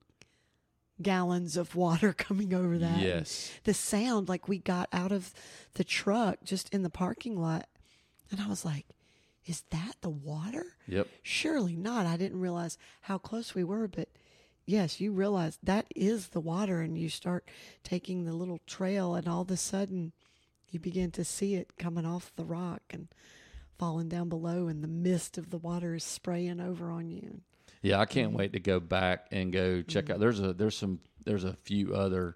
[1.01, 2.93] gallons of water coming over that.
[2.93, 3.51] and Yes.
[3.63, 5.33] The sound, like we got out of
[5.73, 7.67] the truck just in the parking lot,
[8.29, 8.85] and I was like,
[9.45, 10.77] is that the water?
[10.87, 11.07] Yep.
[11.23, 12.05] Surely not.
[12.05, 14.09] I didn't realize how close we were, but
[14.65, 17.49] yes, you realize that is the water, and you start
[17.83, 20.13] taking the little trail, and all of a sudden
[20.69, 23.07] you begin to see it coming off the rock and
[23.77, 27.41] falling down below, and the mist of the water is spraying over on you.
[27.81, 30.19] Yeah, I can't wait to go back and go check out.
[30.19, 32.35] There's a there's some there's a few other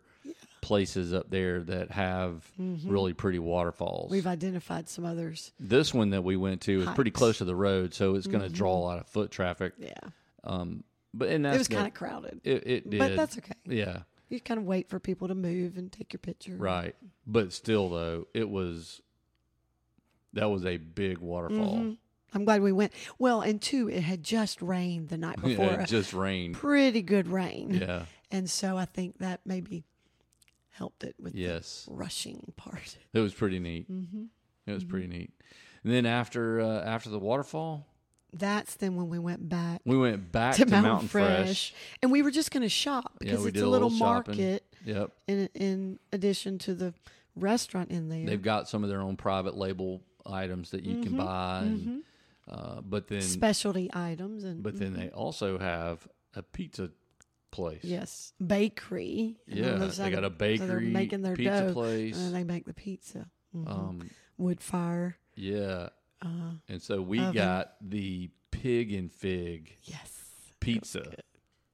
[0.61, 4.09] places up there that have really pretty waterfalls.
[4.09, 5.51] We've identified some others.
[5.59, 8.41] this one that we went to is pretty close to the road, so it's going
[8.43, 9.73] to draw a lot of foot traffic.
[9.77, 9.93] Yeah.
[10.43, 12.97] Um, but and that's it was kind of crowded, it, it did.
[12.99, 13.53] but that's okay.
[13.65, 16.55] yeah, You kind of wait for people to move and take your picture.
[16.57, 16.95] right.
[17.27, 19.01] But still, though, it was
[20.33, 21.77] that was a big waterfall.
[21.77, 21.97] Mhm.
[22.35, 22.91] I'm glad we went.
[23.17, 25.65] Well, and two, it had just rained the night before.
[25.65, 26.55] Yeah, it just rained.
[26.55, 27.73] pretty good rain.
[27.73, 28.05] Yeah.
[28.31, 29.83] And so I think that maybe
[30.71, 31.85] helped it with Yes.
[31.87, 32.97] the rushing part.
[33.13, 33.89] It was pretty neat.
[33.91, 34.23] Mm-hmm.
[34.67, 35.31] It was pretty neat.
[35.83, 37.85] And then after uh, after the waterfall,
[38.33, 41.45] That's then when we went back we went back to, to, Mountain, Mountain Fresh.
[41.45, 41.73] Fresh.
[42.01, 44.35] and we were just going to shop because we it's a little, little shopping.
[44.37, 45.11] market Yep.
[45.27, 46.93] in in addition to the
[47.35, 48.25] restaurant in there.
[48.25, 51.03] They've got some of their own private label items that you Mm-hmm.
[51.03, 52.03] can buy, and,
[52.47, 56.91] uh, but then specialty items and but then they also have a pizza
[57.51, 57.83] place.
[57.83, 59.37] yes, bakery.
[59.47, 62.17] And Yeah, other they got a of- so they're bakery, making their pizza dough, place.
[62.17, 63.29] and they make the pizza.
[63.55, 63.67] Mhm.
[63.69, 65.17] Um, Wood fire.
[65.35, 65.89] yeah,
[66.21, 67.33] Uh, and so we Oven.
[67.33, 70.11] got the pig and fig yes.
[70.59, 71.15] pizza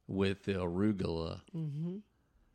[0.08, 1.42] with the arugula.
[1.52, 1.98] hmm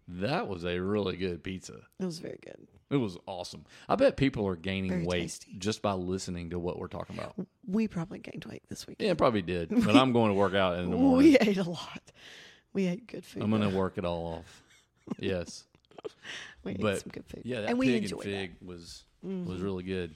[0.09, 1.81] That was a really good pizza.
[1.99, 2.69] It was very good.
[2.91, 3.65] It was awesome.
[3.89, 5.57] I bet people are gaining Very weight tasty.
[5.59, 7.35] just by listening to what we're talking about.
[7.67, 8.99] We probably gained weight this week.
[9.01, 9.71] Yeah, probably did.
[9.71, 11.31] But I'm going to work out in the morning.
[11.31, 12.01] We ate a lot.
[12.73, 13.43] We ate good food.
[13.43, 14.63] I'm going to work it all off.
[15.19, 15.65] Yes.
[16.63, 17.43] We ate but- some good food.
[17.45, 19.49] Yeah, that and we pig and enjoyed fig was Mm-hmm.
[19.51, 20.15] was really good.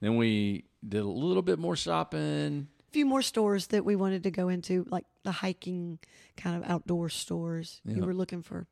[0.00, 2.68] Then we did a little bit more shopping.
[2.88, 5.98] A few more stores that we wanted to go into, like the hiking
[6.36, 7.80] kind of outdoor stores.
[7.84, 8.66] You were looking for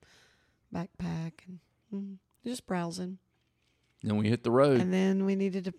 [0.73, 1.59] backpack and
[1.93, 2.17] mm,
[2.47, 3.19] just browsing.
[4.05, 4.81] Then we hit the road.
[4.81, 5.75] And then we needed to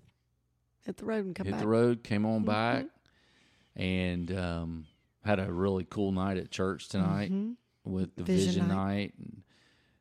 [0.85, 1.61] hit the road and come hit back.
[1.61, 3.81] the road, came on back, Mm-hmm.
[3.81, 4.85] and um,
[5.23, 7.55] had a really cool night at church tonight Mhm.
[7.83, 8.75] with the Vision Vision, night.
[8.75, 9.13] night.
[9.19, 9.41] and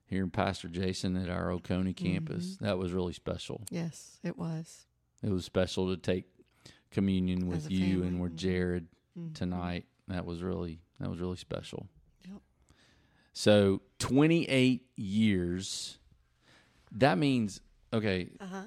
[0.06, 2.54] hearing Pastor Jason at our Oconee campus.
[2.54, 2.64] Mm-hmm.
[2.64, 3.64] That was really special.
[3.70, 4.86] Yes, it was.
[5.22, 6.24] It was special to take
[6.90, 8.06] communion with you family.
[8.08, 8.36] and with Mhm.
[8.36, 9.34] Jared Mhm.
[9.34, 9.86] tonight.
[10.08, 11.88] That was really that was really special.
[12.28, 12.40] Yep.
[13.32, 15.98] So 28 years.
[16.92, 17.60] That means
[17.94, 18.64] okay, Uh huh.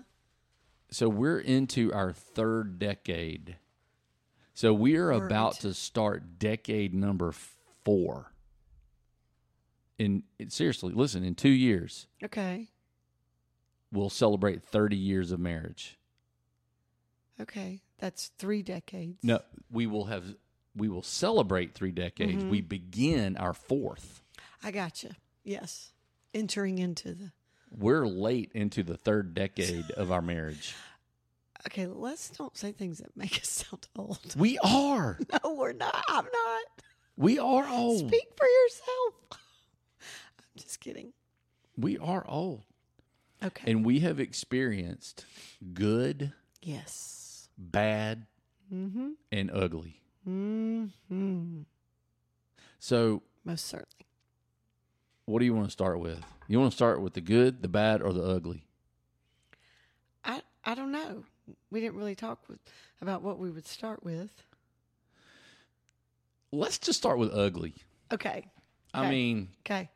[0.92, 3.58] so we're into our third decade.
[4.54, 8.32] So we are We're about into- to start decade number 4.
[10.00, 12.70] In seriously, listen, in 2 years Okay.
[13.92, 15.98] we'll celebrate 30 years of marriage.
[17.40, 17.82] Okay.
[18.00, 19.24] That's three decades.
[19.24, 20.36] No, we will have
[20.76, 22.34] we will celebrate 3 decades.
[22.44, 22.50] Mm-hmm.
[22.52, 24.22] We begin our fourth.
[24.64, 25.16] I gotcha.
[25.44, 25.92] Yes.
[26.36, 27.32] Entering into the.
[27.72, 30.76] We're late into the third decade of our marriage.
[31.68, 34.36] Okay, let's don't say things that make us sound old.
[34.38, 35.20] We are.
[35.44, 36.04] No, we're not.
[36.08, 36.64] I'm not.
[37.18, 38.08] We are old.
[38.08, 39.14] Speak for yourself.
[39.32, 41.14] I'm just kidding.
[41.76, 42.64] We are old.
[43.44, 43.70] Okay.
[43.72, 45.26] And we have experienced
[45.74, 47.50] good, yes.
[47.58, 48.26] bad,
[48.74, 49.12] Mm-hmm.
[49.32, 50.02] and ugly.
[50.28, 51.62] Mm-hmm.
[52.80, 54.07] So, Most certainly.
[55.28, 56.24] What do you want to start with?
[56.48, 58.64] You want to start with the good, the bad, or the ugly?
[60.26, 61.26] I I don't know.
[61.70, 62.60] We didn't really talk with,
[63.02, 64.32] about what we would start with.
[66.52, 67.76] Let's just start with ugly.
[68.12, 68.46] Okay.
[68.94, 69.10] I Okay.
[69.10, 69.90] mean, Okay.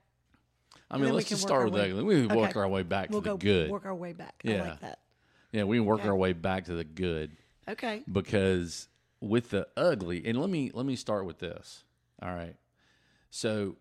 [0.89, 2.03] I mean, let's just start with way- ugly.
[2.03, 3.71] We can work our way back We'll to the go good.
[3.71, 4.35] work our way back.
[4.45, 4.69] I Yeah.
[4.71, 4.99] like that.
[5.53, 6.09] Yeah, we can work Okay.
[6.09, 7.35] our way back to the good
[7.67, 8.03] Okay.
[8.11, 8.89] because
[9.21, 11.85] with the ugly, and let me let me start with this.
[12.21, 12.57] All right.
[13.29, 13.77] So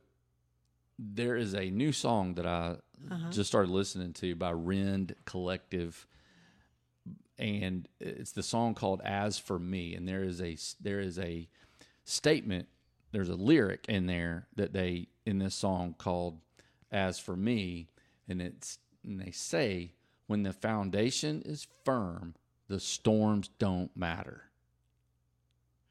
[1.03, 2.77] there is a new song that I
[3.11, 3.31] Uh-huh.
[3.31, 6.07] just started listening to by Rend Collective
[7.39, 11.49] and it's the song called As for Me and there is a there is a
[12.05, 12.69] statement
[13.13, 16.39] there's a lyric in there that they in this song called
[16.93, 17.89] As for Me
[18.29, 19.95] and it's and they say
[20.27, 22.35] when the foundation is firm
[22.69, 24.43] the storms don't matter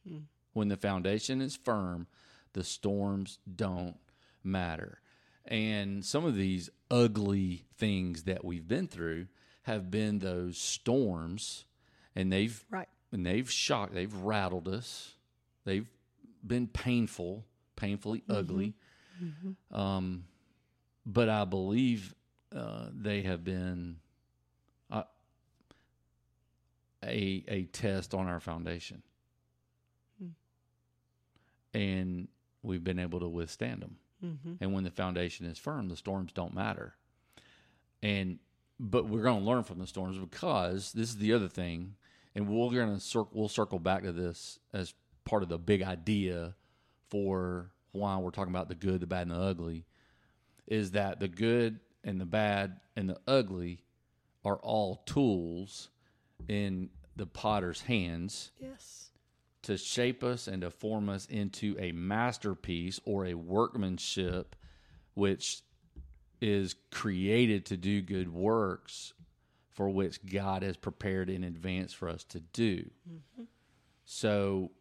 [0.08, 0.19] Hmm.
[0.54, 2.06] when the foundation is firm
[2.54, 3.98] the storms don't
[4.43, 5.02] matter.
[5.45, 9.28] And some of these ugly things that we've been through
[9.63, 11.65] have been those storms
[12.15, 12.88] and they've Right.
[13.12, 15.15] and they've shocked they've rattled us.
[15.65, 15.88] They've
[16.45, 18.73] been painful painfully ugly.
[19.71, 20.25] Um
[21.06, 22.13] but i believe
[22.56, 23.97] uh, they have been
[24.91, 25.04] uh,
[27.04, 29.02] a a test on our foundation.
[30.19, 30.30] Hmm.
[31.73, 32.28] and
[32.63, 34.56] we've been able to withstand them Mm-hmm.
[34.60, 36.96] and when the foundation is firm, the storms don't matter.
[38.04, 38.40] And
[38.80, 41.96] but we're going to learn from the storms because this is the other thing,
[42.36, 44.94] and we're going to cir- we'll circle back to this as
[45.26, 46.56] part of the big idea
[47.10, 49.86] for why we're talking about the good, the bad, and the ugly.
[50.68, 53.84] Is that the good and the bad and the ugly
[54.46, 55.90] are all tools
[56.48, 59.09] in the potter's hands Yes.
[59.63, 64.56] To shape us and to form us into a masterpiece or a workmanship
[65.13, 65.62] which
[66.41, 69.13] is created to do good works
[69.72, 72.89] for which God has prepared in advance for us to do.
[74.06, 74.72] So,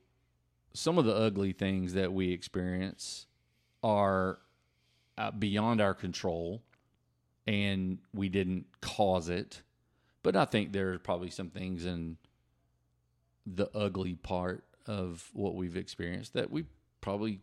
[0.74, 3.26] some of the ugly things that we experience
[3.82, 4.38] are
[5.16, 6.62] uh, beyond our control
[7.46, 9.62] and we didn't cause it.
[10.22, 12.16] But I think there's probably some things in
[13.46, 16.64] the ugly part of what we've experienced that we
[17.00, 17.40] probably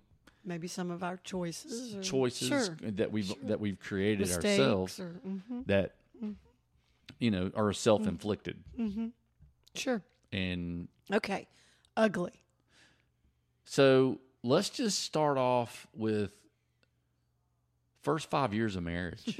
[0.48, 1.96] Maybe some of our choices.
[1.96, 2.78] Or, choices Sure.
[2.82, 3.36] that we've Sure.
[3.44, 5.62] that we've created Mistakes ourselves Or, mm-hmm.
[5.68, 5.96] that
[7.20, 9.08] you know are self-inflicted Mm-hmm.
[9.76, 10.04] Sure.
[10.34, 11.48] and Okay.
[11.98, 12.42] Ugly.
[13.64, 16.32] so let's just start off with
[18.02, 19.40] first 5 years of marriage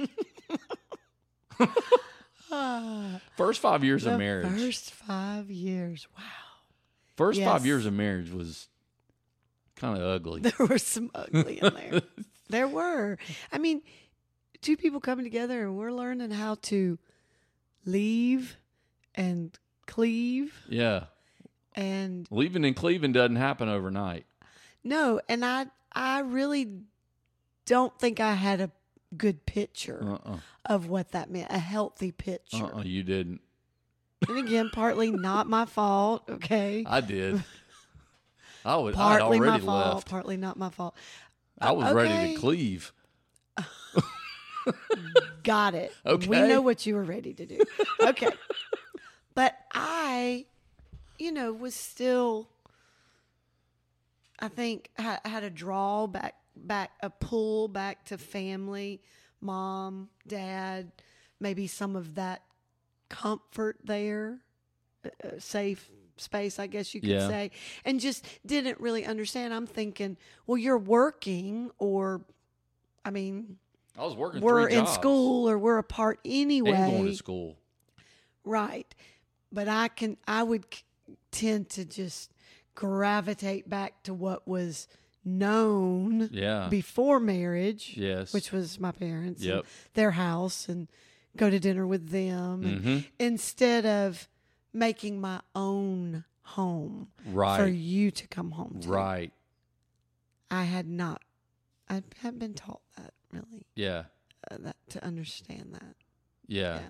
[3.36, 6.06] first 5 years the of marriage First five years.
[6.16, 6.22] Wow.
[7.16, 8.68] First 5 years of marriage was
[9.76, 10.40] kind of ugly.
[10.56, 12.02] There were some ugly in there.
[12.48, 13.18] there were.
[13.52, 13.82] I mean,
[14.62, 16.98] two people coming together and we're learning how to
[17.84, 18.56] leave
[19.14, 20.54] and cleave.
[20.68, 21.04] Yeah.
[21.74, 24.26] And leaving and Cleveland doesn't happen overnight.
[24.82, 26.70] No, and I I really
[27.66, 28.70] don't think I had a
[29.16, 30.38] good picture uh-uh.
[30.64, 32.64] of what that meant, a healthy picture.
[32.64, 33.40] uh-uh you didn't
[34.28, 36.84] And again, partly not my fault, okay?
[36.86, 37.42] I did
[38.64, 40.94] I was partly my already fault, left partly not my fault.
[41.60, 42.92] I was ready to cleave
[45.42, 45.92] Got it.
[46.04, 46.26] Okay.
[46.26, 47.60] We know what you were ready to do.
[48.00, 48.28] Okay.
[49.34, 50.46] but I,
[51.18, 52.48] you know, was still,
[54.40, 59.00] I think, I had a draw back, back, a pull back to family,
[59.40, 60.90] mom, dad,
[61.38, 62.42] maybe some of that
[63.08, 64.38] comfort there,
[65.04, 67.28] a, a safe space, I guess you could Yeah.
[67.28, 67.50] say,
[67.84, 69.52] and just didn't really understand.
[69.52, 70.16] I'm thinking,
[70.46, 72.22] well, you're working, or,
[73.04, 73.58] I mean,
[73.98, 76.72] I was working we're three in jobs school or we're apart anyway.
[76.72, 77.56] and going to school.
[78.44, 78.92] Right.
[79.52, 80.64] But I can, I would
[81.30, 82.32] tend to just
[82.74, 84.86] gravitate back to what was
[85.24, 86.68] known Yeah.
[86.68, 88.32] before marriage, yes.
[88.32, 89.66] which was my parents, and Yep.
[89.94, 90.88] their house, and
[91.36, 94.28] go to dinner with them, and hmm instead of
[94.72, 97.58] making my own home right.
[97.60, 98.88] for you to come home to.
[98.88, 99.32] Right.
[100.50, 101.22] I had not,
[101.88, 104.04] I hadn't been taught that really, Yeah.
[104.50, 105.96] uh, that to understand that.
[106.46, 106.78] Yeah.
[106.78, 106.88] Yeah.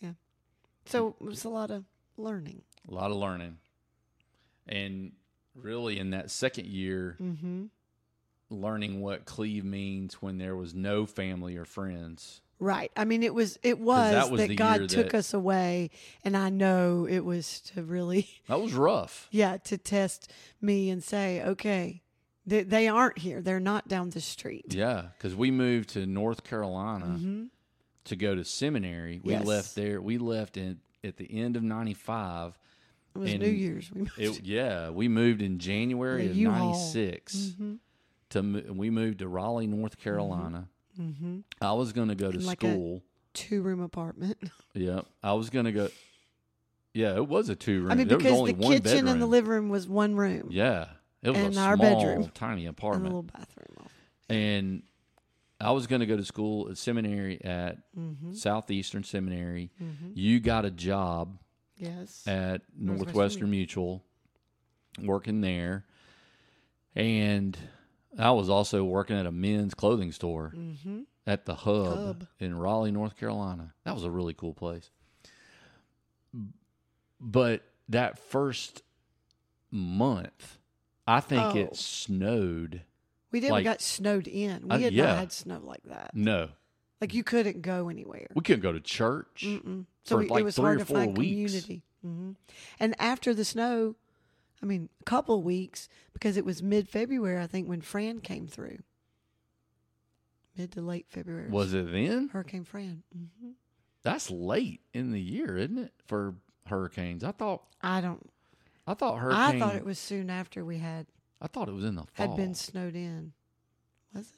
[0.00, 0.12] Yeah.
[0.86, 1.84] So it was a lot of
[2.16, 2.62] learning.
[2.90, 3.58] A lot of learning.
[4.66, 5.12] And
[5.54, 7.66] really, in that second year, Mm-hmm.
[8.50, 12.40] learning what cleave means when there was no family or friends.
[12.60, 12.90] Right.
[12.96, 15.90] I mean, it was it was that that, was the God took that- us away,
[16.24, 19.28] and I know it was to really, That was rough.
[19.30, 22.02] yeah, to test me and say, okay,
[22.46, 23.40] they, they aren't here.
[23.42, 24.74] They're not down the street.
[24.74, 27.44] Yeah, because we moved to North Carolina Mm-hmm.
[28.06, 29.20] to go to seminary.
[29.22, 29.44] We Yes.
[29.46, 30.00] left there.
[30.02, 32.58] We left in at the end of '95.
[33.14, 33.90] It was New Year's.
[33.92, 34.08] We.
[34.18, 37.36] It, yeah, we moved in January The of '96.
[37.36, 37.74] Mm-hmm.
[38.30, 40.58] To we moved to Raleigh, North Carolina.
[40.58, 40.72] Mm-hmm.
[41.62, 43.02] I was going to go to like school.
[43.34, 44.38] Two room apartment.
[44.74, 45.88] yeah, I was going to go.
[46.94, 47.92] Yeah, it was a two room.
[47.92, 49.08] I mean, there was because only the one kitchen bedroom.
[49.12, 50.86] and the living room was one room Yeah,
[51.22, 52.30] it was and a our small, bedroom.
[52.34, 53.04] tiny and a apartment.
[53.04, 53.76] little bathroom.
[53.84, 53.92] off.
[54.28, 54.82] and
[55.60, 58.32] I was going to go to school at seminary at Mm-hmm.
[58.32, 59.70] Southeastern Seminary.
[59.82, 60.10] Mm-hmm.
[60.14, 61.38] You got a job
[61.76, 62.22] Yes.
[62.26, 64.04] at Northwestern Northwestern Mutual,
[65.02, 65.84] working there,
[66.96, 67.56] and
[68.18, 71.02] I was also working at a men's clothing store mm-hmm.
[71.26, 72.26] at the Hub, Hub.
[72.40, 73.74] in Raleigh, North Carolina.
[73.84, 74.90] That was a really cool place.
[77.20, 78.82] But that first
[79.70, 80.58] month,
[81.06, 81.58] I think Oh.
[81.58, 82.82] it snowed.
[83.30, 83.50] We did.
[83.50, 84.62] Like- we got snowed in.
[84.68, 85.06] We Uh, had yeah.
[85.06, 86.12] not had snow like that.
[86.14, 86.50] No,
[87.00, 88.28] Like you couldn't go anywhere.
[88.34, 89.44] we couldn't go to church.
[89.46, 89.86] Mm-mm.
[90.04, 91.52] So for we, like it was three hard or to four find weeks.
[91.52, 91.82] community.
[92.02, 92.32] hmm
[92.80, 93.94] And after the snow,
[94.62, 98.46] I mean, a couple weeks because it was mid February, I think, when Fran came
[98.46, 98.78] through.
[100.56, 101.48] Mid to late February.
[101.50, 102.28] Was it then?
[102.32, 103.02] Hurricane Fran?
[103.12, 103.50] hmm
[104.02, 106.34] That's late in the year, isn't it, for
[106.66, 107.22] hurricanes?
[107.22, 108.28] I thought I don't.
[108.86, 109.56] I thought hurricane.
[109.56, 111.06] I thought it was soon after we had
[111.40, 112.28] I thought it was in the fall.
[112.28, 113.32] had been snowed in.
[114.14, 114.32] Was it?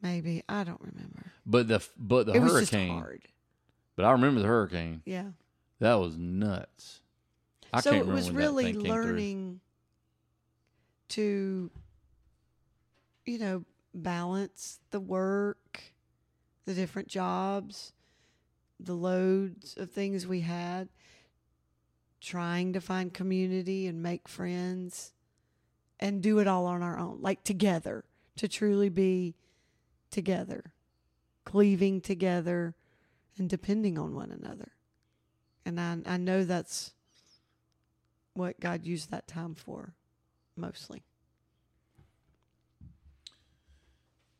[0.00, 1.32] Maybe I don't remember.
[1.44, 2.98] but the but the it was just hurricane.
[2.98, 3.22] hard.
[3.96, 5.02] But I remember the hurricane.
[5.04, 5.30] Yeah.
[5.80, 7.00] That was nuts.
[7.72, 9.60] I so it was really learning
[11.08, 11.70] to
[13.24, 15.82] you know balance the work
[16.64, 17.92] the different jobs
[18.78, 20.88] the loads of things we had
[22.20, 25.12] trying to find community and make friends
[26.00, 28.04] and do it all on our own like together
[28.36, 29.34] to truly be
[30.10, 30.72] together
[31.48, 32.74] cleaving together
[33.38, 34.72] and depending on one another.
[35.64, 36.92] And I, I know that's
[38.38, 39.92] what God used that time for,
[40.56, 41.02] mostly.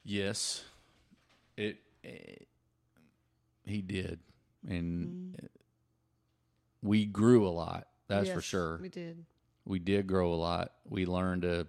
[0.04, 0.64] Yes,
[1.56, 2.48] it, it
[3.66, 4.20] he did,
[4.66, 5.36] and
[6.82, 7.88] we grew a lot.
[8.08, 8.78] That's for sure.
[8.80, 9.26] We did.
[9.66, 10.72] We did grow a lot.
[10.88, 11.66] We learned to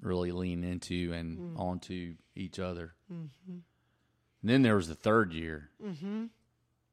[0.00, 1.58] really lean into and Mm.
[1.58, 2.94] onto each other.
[3.12, 3.50] Mm-hmm.
[3.50, 3.62] And
[4.42, 6.26] then there was the third year, Mm-hmm.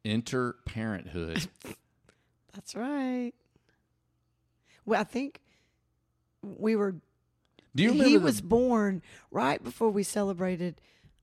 [0.04, 1.48] enter parenthood.
[2.54, 3.34] That's right.
[4.88, 5.40] Well, I think
[6.42, 6.96] we were.
[7.76, 10.82] Do you remember he the, was born right before we celebrated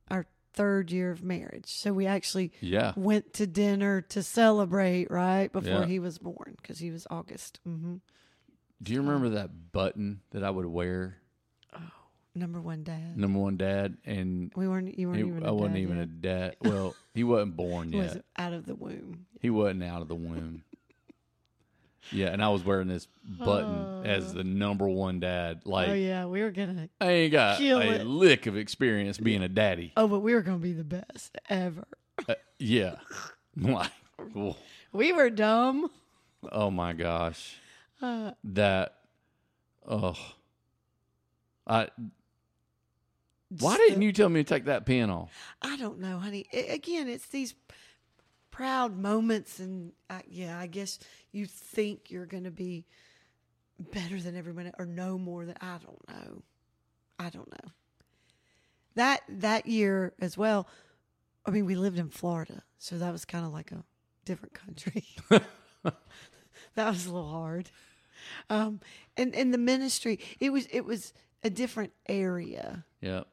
[0.09, 1.67] our third year of marriage.
[1.67, 5.87] So we actually Yeah, went to dinner to celebrate right before Yeah.
[5.87, 7.59] he was born because he was August.
[7.67, 7.97] Mm-hmm.
[8.83, 11.17] Do you remember that button that I would wear?
[11.75, 11.81] Oh,
[12.37, 13.17] number one dad.
[13.17, 14.97] Number one dad, and We weren't.
[14.97, 15.45] You weren't he- even.
[15.47, 16.05] I wasn't dad even yet.
[16.05, 16.57] a dad.
[16.61, 18.15] Well, he wasn't born He yet.
[18.15, 19.27] was out of the womb.
[19.41, 20.63] He wasn't out of the womb.
[22.13, 25.63] Yeah, and I was wearing this button as the number one dad.
[25.65, 26.89] Like oh yeah, we were gonna.
[27.01, 28.07] I ain't got a it.
[28.07, 29.93] lick of experience being a daddy.
[29.97, 31.85] Oh, but we were gonna be the best ever.
[32.29, 32.97] Uh, yeah,
[33.57, 33.91] like
[34.37, 34.57] oh,
[34.93, 35.91] We were dumb.
[36.53, 37.57] oh my gosh,
[38.01, 38.95] Uh, that
[39.89, 40.17] oh,
[41.67, 41.89] I.
[43.61, 45.33] Why didn't the- you tell me to take that pen off?
[45.63, 46.47] I don't know, honey.
[46.53, 47.55] I again, it's these
[48.55, 51.01] proud moments, and I, yeah, I guess
[51.33, 52.87] you think you're gonna be
[53.93, 56.43] better than everyone or know more than I don't know.
[57.19, 57.71] I don't know.
[58.95, 60.69] That that year as well.
[61.45, 63.83] I mean, we lived in Florida, so that was kind of like a
[64.25, 65.05] different country.
[65.33, 65.93] that
[66.77, 67.71] was a little hard.
[68.49, 68.81] Um,
[69.17, 71.13] and and the ministry, it was it was
[71.43, 73.25] a different area Yeah,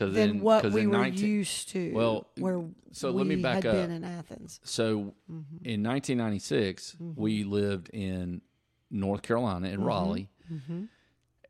[0.00, 1.92] because than what we in were 19 used to.
[1.92, 3.72] Well, where so we let me back had up.
[3.76, 4.60] been in Athens.
[4.64, 5.64] So Mm-hmm.
[5.64, 8.40] in 1996, we lived in
[8.90, 10.84] North Carolina in Raleigh, Mm-hmm.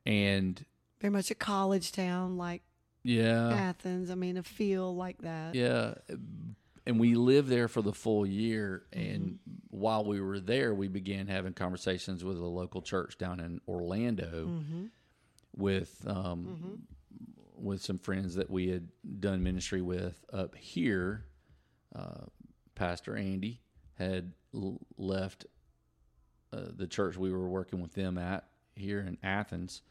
[0.07, 0.65] and
[1.01, 2.63] Very much a college town like
[3.03, 4.11] yeah, Athens.
[4.11, 5.55] I mean, a feel like that.
[5.55, 5.95] yeah,
[6.87, 8.83] and we lived there for the full year.
[8.93, 9.79] And Mm-hmm.
[9.79, 14.47] while we were there, we began having conversations with a local church down in Orlando,
[14.49, 14.85] Mm-hmm.
[15.57, 16.83] with um,
[17.63, 18.89] with some friends that we had
[19.21, 21.25] done ministry with up here.
[21.95, 22.27] Uh,
[22.75, 23.61] Pastor Andy
[23.95, 25.47] had l- left
[26.53, 28.45] uh, the church we were working with them at
[28.77, 29.83] here in Athens,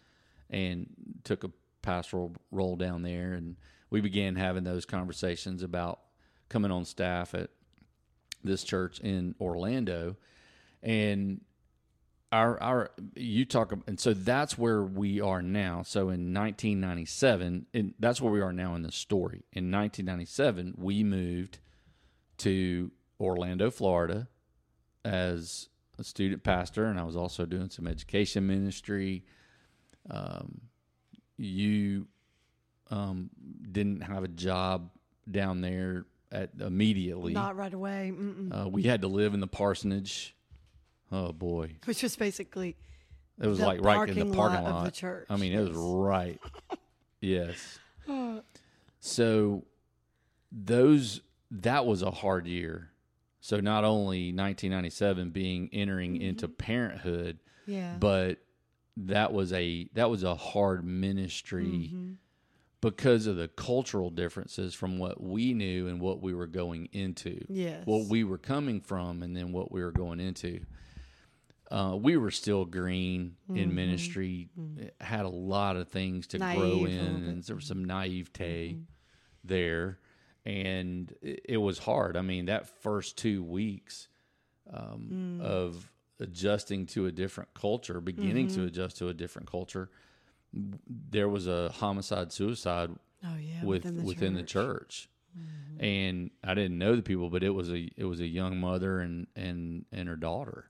[0.49, 0.87] and
[1.23, 1.51] took a
[1.81, 3.55] pastoral role down there, and
[3.89, 5.99] we began having those conversations about
[6.49, 7.49] coming on staff at
[8.43, 10.17] this church in Orlando,
[10.81, 11.41] and
[12.31, 15.83] our our you talk and so that's where we are now.
[15.83, 19.43] So in 1997, and that's where we are now in the story.
[19.51, 21.59] In 1997, we moved
[22.39, 24.27] to Orlando, Florida,
[25.03, 29.25] as a student pastor, and I was also doing some education ministry.
[30.09, 30.61] Um,
[31.37, 32.07] you
[32.91, 33.29] um,
[33.71, 34.91] didn't have a job
[35.29, 37.33] down there at immediately.
[37.33, 38.13] Not right away.
[38.51, 40.35] Uh, we had to live in the parsonage.
[41.11, 42.75] Oh boy, Which was basically
[43.41, 44.79] it was like right in the parking lot lot.
[44.79, 46.39] of the church, I mean, it was right.
[47.21, 47.79] yes.
[48.99, 49.63] So
[50.51, 52.89] those that was a hard year.
[53.41, 56.21] So not only 1997 being entering Mm-hmm.
[56.29, 57.95] into parenthood, yeah.
[57.99, 58.39] but
[58.97, 61.91] that was a that was a hard ministry
[62.81, 67.43] because of the cultural differences from what we knew and what we were going into
[67.49, 67.85] yes.
[67.85, 70.61] what we were coming from and then what we were going into.
[71.71, 74.49] Uh, we were still green in ministry,
[74.99, 76.83] had a lot of things to grow Mm-hmm.
[76.83, 78.77] Naive a in, and there was some naivete
[79.43, 79.99] there.
[80.45, 82.17] And it, it was hard.
[82.17, 84.07] I mean, that first two weeks
[84.73, 85.41] um, Mm.
[85.41, 88.61] of adjusting to a different culture, beginning Mm-hmm.
[88.61, 89.89] to adjust to a different culture,
[90.53, 92.89] there was a homicide suicide
[93.23, 93.63] oh yeah.
[93.63, 95.07] with within the within the church.
[95.07, 95.09] church.
[95.79, 98.99] And I didn't know the people, but it was a it was a young mother
[98.99, 100.68] and and and her daughter,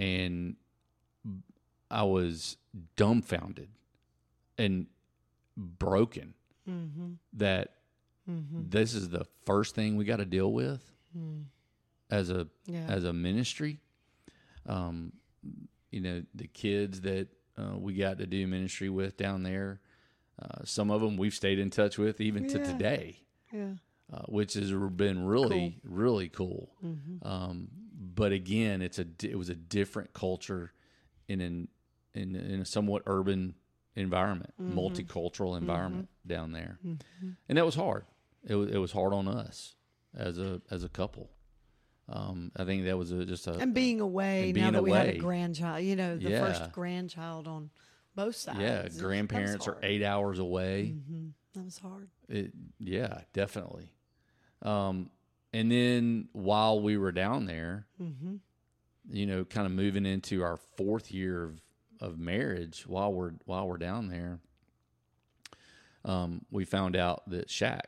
[0.00, 0.56] and
[1.90, 2.56] I was
[2.96, 3.68] dumbfounded
[4.58, 4.86] and
[5.56, 6.34] broken
[6.68, 7.12] Mm-hmm.
[7.32, 7.74] that
[8.26, 10.88] this is the first thing we got to deal with
[12.10, 12.86] as a Yeah.
[12.86, 13.80] as a ministry.
[14.66, 15.12] Um,
[15.90, 17.26] you know, the kids that
[17.58, 19.80] uh, we got to do ministry with down there,
[20.40, 23.72] uh, some of them we've stayed in touch with even to today, yeah.
[24.12, 26.70] uh, which has been really, really cool.
[26.84, 27.26] Mm-hmm.
[27.26, 27.68] Um,
[28.14, 30.72] but again, it's a it was a different culture
[31.28, 31.68] in an
[32.14, 33.54] in, in a somewhat urban
[33.96, 34.78] environment, Mm-hmm.
[34.78, 36.78] multicultural environment down there,
[37.48, 38.04] and that was hard.
[38.46, 39.74] It was it was hard on us
[40.16, 41.30] as a as a couple.
[42.08, 44.82] Um, I think that was a, just a And being away and now being that
[44.82, 46.40] we had a grandchild, you know, the Yeah.
[46.40, 47.70] first grandchild on
[48.16, 48.58] both sides.
[48.58, 48.88] yeah.
[49.00, 50.94] Grandparents are eight hours away.
[50.96, 51.28] Mm-hmm.
[51.54, 52.08] That was hard.
[52.28, 53.92] It, yeah, definitely.
[54.62, 55.10] Um,
[55.52, 58.36] and then while we were down there, Mm-hmm.
[59.10, 61.60] you know, kind of moving into our fourth year of,
[62.00, 64.38] of marriage while we're while we're down there,
[66.04, 67.80] um, we found out that Shaq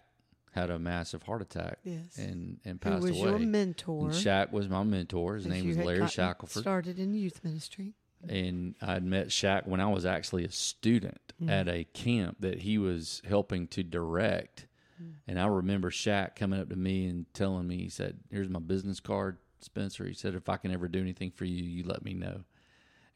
[0.52, 2.18] had a massive heart attack Yes.
[2.18, 3.30] and and Who passed was away.
[3.30, 4.06] your mentor?
[4.06, 5.36] and Shaq was my mentor.
[5.36, 6.62] His name was Larry Shackelford.
[6.62, 7.94] Started in youth ministry.
[8.28, 11.50] and I'd met Shaq when I was actually a student Mm.
[11.50, 14.66] at a camp that he was helping to direct.
[15.02, 15.12] Mm.
[15.26, 18.60] And I remember Shaq coming up to me and telling me, he said, Here's my
[18.60, 20.04] business card, Spencer.
[20.06, 22.42] He said, If I can ever do anything for you, you let me know.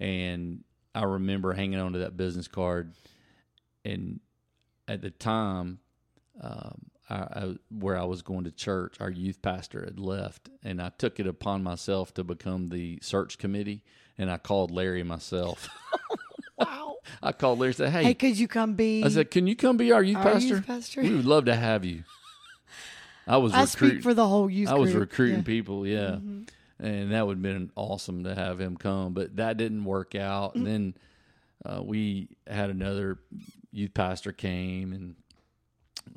[0.01, 0.65] And
[0.95, 2.95] I remember hanging on to that business card.
[3.85, 4.21] And
[4.89, 5.79] at the time,
[6.41, 10.83] um, I, I, where I was going to church, our youth pastor had left, and
[10.83, 13.83] I took it upon myself to become the search committee.
[14.19, 15.69] And I called Larry myself.
[17.23, 19.03] I called Larry and said, hey, "Hey, could you come be?
[19.05, 20.49] I said, can you come be our youth our pastor?
[20.49, 21.03] youth pastor?
[21.03, 22.05] We would love to have you."
[23.27, 23.97] I was I recruiting.
[23.97, 24.69] speak for the whole youth.
[24.69, 25.01] I was group.
[25.11, 25.41] recruiting Yeah.
[25.41, 25.47] Mm-hmm.
[25.47, 26.19] people, yeah,
[26.79, 30.53] and that would have been awesome to have him come, but that didn't work out.
[30.53, 30.57] Mm.
[30.57, 30.95] And then
[31.65, 33.19] uh, we had another
[33.73, 35.17] youth pastor came, and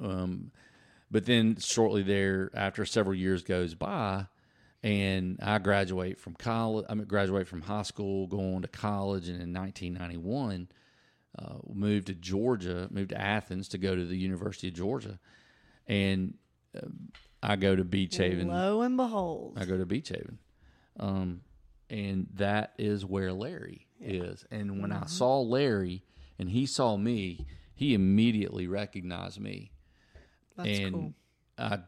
[0.01, 0.51] um,
[1.09, 4.27] but then shortly there, after several years goes by,
[4.83, 6.85] and I graduate from college.
[6.89, 10.69] I mean, graduate from high school, going to college, and in 1991,
[11.37, 15.19] uh, moved to Georgia, moved to Athens to go to the University of Georgia,
[15.87, 16.35] and
[16.81, 17.11] um,
[17.41, 18.47] I go to Beech Haven.
[18.47, 20.39] Lo and behold, I go to Beech Haven.
[20.99, 21.41] Um,
[21.89, 24.45] and that is where Larry is.
[24.51, 25.03] And when Mm-hmm.
[25.03, 26.03] I saw Larry
[26.37, 29.71] and he saw me, he immediately recognized me.
[30.57, 31.13] that's and cool.
[31.57, 31.79] I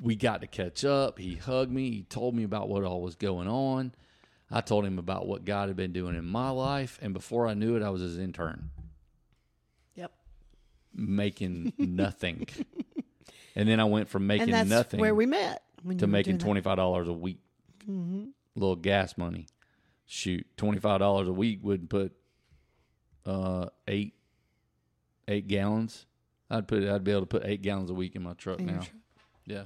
[0.00, 1.18] we got to catch up.
[1.18, 1.90] He hugged me.
[1.90, 3.92] He told me about what all was going on.
[4.50, 6.98] I told him about what God had been doing in my life.
[7.02, 8.70] And before I knew it, I was his intern
[9.96, 10.12] Yep.
[10.94, 12.46] making nothing.
[13.56, 15.62] and then I went from making And that's nothing where we met.
[15.98, 17.38] To making twenty five dollars a week.
[17.88, 18.26] Mm-hmm.
[18.56, 19.46] Little gas money.
[20.04, 22.12] Shoot, twenty five dollars a week would put
[23.24, 24.14] uh eight
[25.28, 26.06] eight gallons.
[26.50, 28.66] I'd put I'd be able to put eight gallons a week in my truck In
[28.66, 28.72] now.
[28.78, 28.90] truck.
[29.46, 29.62] Yeah,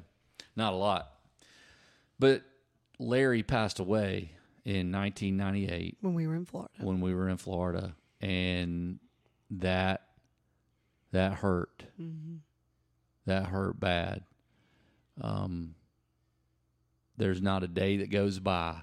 [0.57, 1.11] not a lot.
[2.18, 2.42] But
[2.98, 4.32] Larry passed away,
[4.64, 6.72] in 1998 when we were in Florida.
[6.78, 8.98] when we were in Florida, and
[9.51, 10.03] that
[11.12, 11.84] that hurt.
[12.01, 12.36] Mm-hmm.
[13.26, 14.24] That hurt bad.
[15.20, 15.74] Um,
[17.16, 18.76] there's not a day that goes by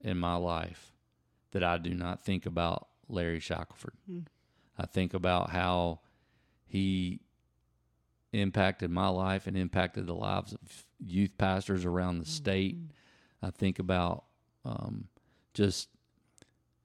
[0.00, 0.92] in my life
[1.52, 3.94] that I do not think about Larry Shackelford.
[4.10, 4.26] Mm.
[4.78, 6.00] I think about how
[6.66, 7.20] he
[8.32, 12.76] impacted my life and impacted the lives of youth pastors around the state.
[13.42, 14.24] I think about
[14.64, 15.08] um,
[15.54, 15.88] just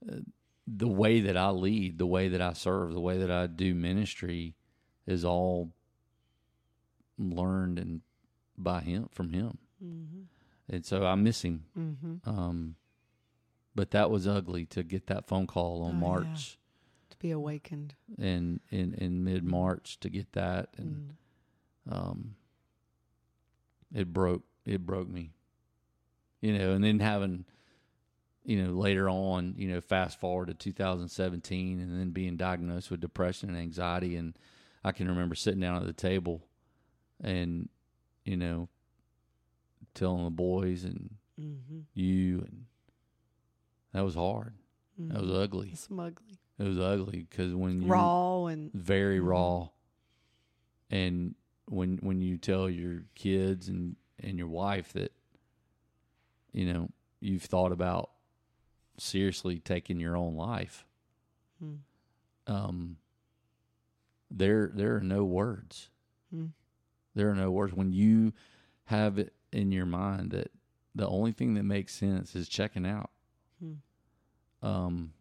[0.09, 0.15] uh,
[0.67, 3.75] the way that I lead, the way that I serve, the way that I do
[3.75, 4.55] ministry
[5.05, 5.71] is all
[7.17, 8.01] learned and
[8.57, 9.57] by him from him.
[9.83, 10.21] Mm-hmm.
[10.73, 11.65] And so I miss him.
[11.77, 12.29] Mm-hmm.
[12.29, 12.75] Um,
[13.75, 15.99] but that was ugly to get that phone call on Oh, yeah.
[15.99, 16.57] March
[17.11, 17.93] To be awakened.
[18.17, 21.15] and in, in mid March to get that and Mm.
[21.89, 22.36] Um,
[23.93, 25.31] it broke it broke me,
[26.41, 26.71] you know.
[26.71, 27.45] And then having,
[28.43, 32.99] you know, later on, you know, fast forward to 2017, and then being diagnosed with
[33.01, 34.38] depression and anxiety, and
[34.83, 36.47] I can remember sitting down at the table,
[37.21, 37.69] and
[38.23, 38.69] you know,
[39.93, 41.79] telling the boys and Mm-hmm.
[41.93, 42.65] you, and
[43.91, 44.53] that was hard.
[44.97, 45.71] That was ugly.
[45.73, 46.39] It's ugly.
[46.57, 49.25] It was ugly because when you Raw and very Mhm.
[49.27, 49.67] raw
[50.89, 51.36] and
[51.68, 55.11] when when you tell your kids and and your wife that
[56.53, 56.89] you know
[57.20, 58.11] you've thought about
[58.97, 60.86] seriously taking your own life
[61.63, 61.78] Mm.
[62.47, 62.97] um
[64.30, 65.89] there there are no words
[66.34, 66.51] Mm.
[67.13, 68.34] there are no words when you
[68.86, 70.51] have it in your mind that
[70.93, 73.09] the only thing that makes sense is checking out
[73.63, 73.78] Mm.
[74.61, 75.13] um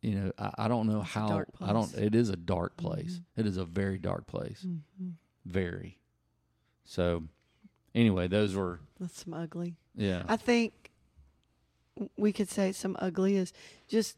[0.00, 3.14] you know i, I don't know It's how i don't it is a dark place
[3.14, 3.24] Mhm.
[3.36, 5.10] It is a very dark place Mm-hmm.
[5.44, 5.98] Very
[6.84, 7.24] so
[7.94, 9.76] anyway those were That's some ugly.
[9.94, 10.90] yeah I think
[12.16, 13.52] we could say some ugly is
[13.88, 14.16] just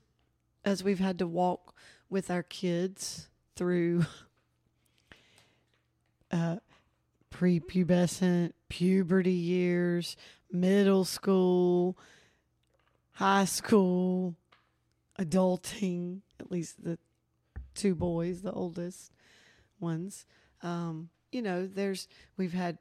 [0.65, 1.75] as we've had to walk
[2.09, 4.05] with our kids through
[6.31, 6.57] uh,
[7.33, 10.17] prepubescent, puberty years,
[10.51, 11.97] middle school,
[13.13, 14.35] high school,
[15.19, 16.99] adulting, at least the
[17.75, 19.11] two boys, the oldest
[19.81, 20.27] ones.
[20.63, 22.07] Um, you know, there's,
[22.37, 22.79] we've had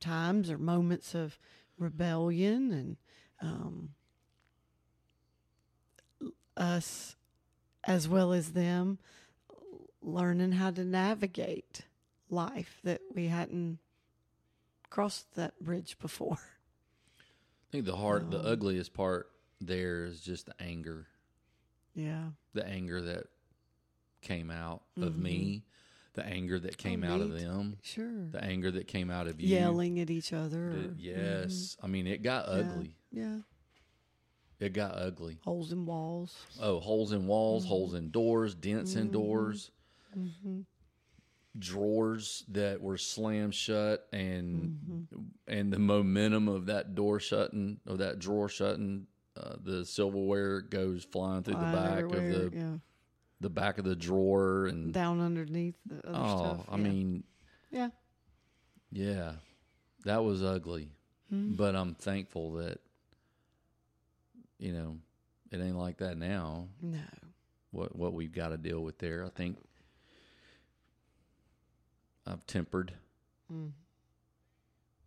[0.00, 1.38] times or moments of
[1.78, 2.96] rebellion and
[3.40, 3.90] um,
[6.56, 7.16] us
[7.84, 8.98] as well as them
[10.02, 11.82] learning how to navigate
[12.28, 13.78] life that we hadn't
[14.90, 16.38] crossed that bridge before.
[16.38, 21.06] i think the hard the Um, ugliest part there is just the anger
[21.94, 22.30] Yeah.
[22.54, 23.26] the anger that
[24.22, 25.18] came out of Mhm.
[25.18, 25.64] me
[26.14, 28.26] the anger that came out of them Sure.
[28.32, 30.72] the anger that came out of you Yelling at each other.
[30.72, 32.94] The- or- yes i mean it got ugly Mhm.
[33.12, 33.38] Yeah.
[34.66, 36.36] it got ugly Holes in walls.
[36.60, 37.68] oh holes in walls Mhm.
[37.68, 39.12] holes in doors dents in Mhm.
[39.12, 39.70] doors
[40.18, 40.60] Mm-hmm.
[41.58, 45.18] drawers that were slammed shut and Mm-hmm.
[45.48, 49.06] and the momentum of that door shutting of that drawer shutting
[49.36, 52.76] uh, the silverware goes flying through the back of the yeah.
[53.40, 56.66] The back of the drawer and down underneath the other oh stuff.
[56.68, 56.82] i yeah.
[56.82, 57.24] mean
[57.70, 57.88] yeah.
[58.92, 59.32] yeah
[60.04, 60.90] that was ugly
[61.32, 61.56] Mhm.
[61.56, 62.78] but i'm thankful that
[64.58, 64.98] you know
[65.50, 66.98] it ain't like that now No.
[67.70, 69.56] what what we've got to deal with there i think
[72.26, 72.92] i've tempered
[73.52, 73.72] Mm.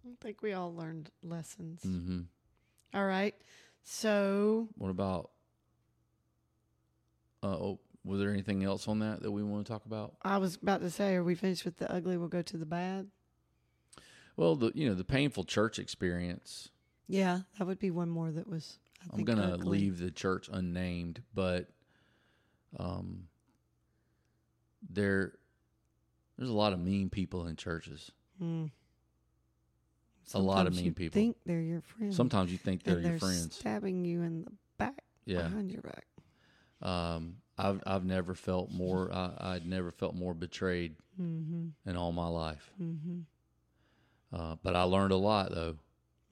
[0.06, 1.82] I think we all learned lessons.
[1.82, 2.24] hmm
[2.94, 3.34] All right.
[3.86, 5.30] So, What about?
[7.42, 10.16] Uh, oh, was there anything else on that that we want to talk about?
[10.24, 12.18] I was about to say, are we finished with the ugly?
[12.18, 13.08] We'll go to the bad.
[14.36, 16.70] Well, the you know the painful church experience.
[17.08, 18.80] Yeah, that would be one more that was.
[19.12, 19.80] I I'm gonna ugly.
[19.80, 21.70] leave the church unnamed, but
[22.80, 23.28] um,
[24.90, 25.34] there
[26.38, 28.12] there's a lot of mean people in churches.
[28.42, 28.72] Mm.
[30.34, 31.14] A lot of mean you people.
[31.20, 32.16] Think they're your friends.
[32.16, 33.56] Sometimes you think they're and your they're friends.
[33.56, 35.44] stabbing you in the back Yeah.
[35.44, 36.06] behind your back.
[36.82, 39.14] Um, I've I've never felt more.
[39.14, 41.88] I, I'd never felt more betrayed Mm-hmm.
[41.88, 42.72] in all my life.
[42.82, 43.20] Mm-hmm.
[44.36, 45.76] Uh, but I learned a lot though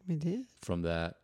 [0.08, 0.46] We did.
[0.64, 1.18] from that.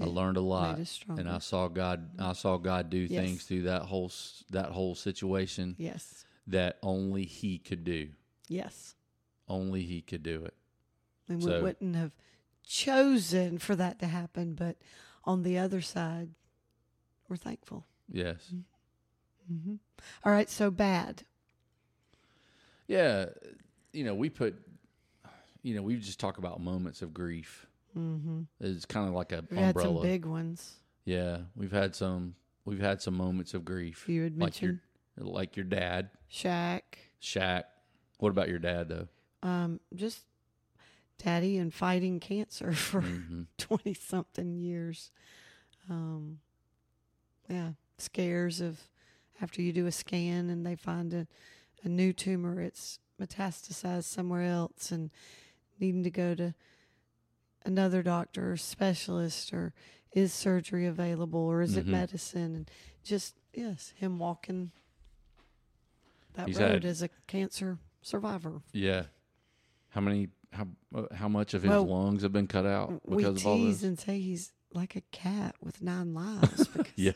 [0.00, 0.76] I learned a lot.
[0.78, 1.20] Made us stronger.
[1.22, 2.10] and I saw God.
[2.20, 3.24] I saw God do Yes.
[3.24, 4.12] things through that whole
[4.50, 6.24] that whole situation yes.
[6.46, 8.10] that only He could do.
[8.48, 8.94] Yes.
[9.48, 10.54] Only He could do it.
[11.28, 12.12] And So- we wouldn't have
[12.64, 14.76] chosen for that to happen, but
[15.24, 16.30] on the other side,
[17.28, 17.84] we're thankful.
[18.08, 18.52] Yes.
[19.50, 19.74] Hmm
[20.24, 21.22] All right, so bad.
[22.86, 23.26] Yeah.
[23.92, 24.54] You know, we put.
[25.62, 27.66] You know, we just talk about moments of grief,
[27.98, 28.42] Mm-hmm.
[28.60, 30.76] It's kind of like a We had some big ones.
[31.04, 32.34] yeah, we've had some.
[32.64, 34.76] We've had some moments of grief, You had like your
[35.18, 36.82] like your dad, Shaq.
[37.20, 37.64] Shaq.
[38.18, 39.08] What about your dad though?
[39.42, 40.20] Um, just
[41.18, 45.10] daddy and fighting cancer for hmm 20 something years.
[45.90, 46.38] Um,
[47.50, 48.80] yeah, scares of
[49.42, 51.26] after you do a scan and they find a,
[51.82, 55.10] a new tumor, it's metastasized somewhere else and
[55.78, 56.54] needing to go to
[57.64, 59.72] another doctor or specialist or
[60.12, 61.90] is surgery available or is it Mhm.
[61.90, 62.70] medicine and
[63.04, 64.70] just yes him walking
[66.34, 69.04] that He's road had- as a cancer survivor Yeah.
[69.90, 70.28] How many?
[70.52, 73.56] How uh, how much of his Well, lungs have been cut out because of all
[73.56, 73.88] tease this?
[73.88, 76.66] and say he's like a cat with nine lives.
[76.72, 77.12] Because, Yeah.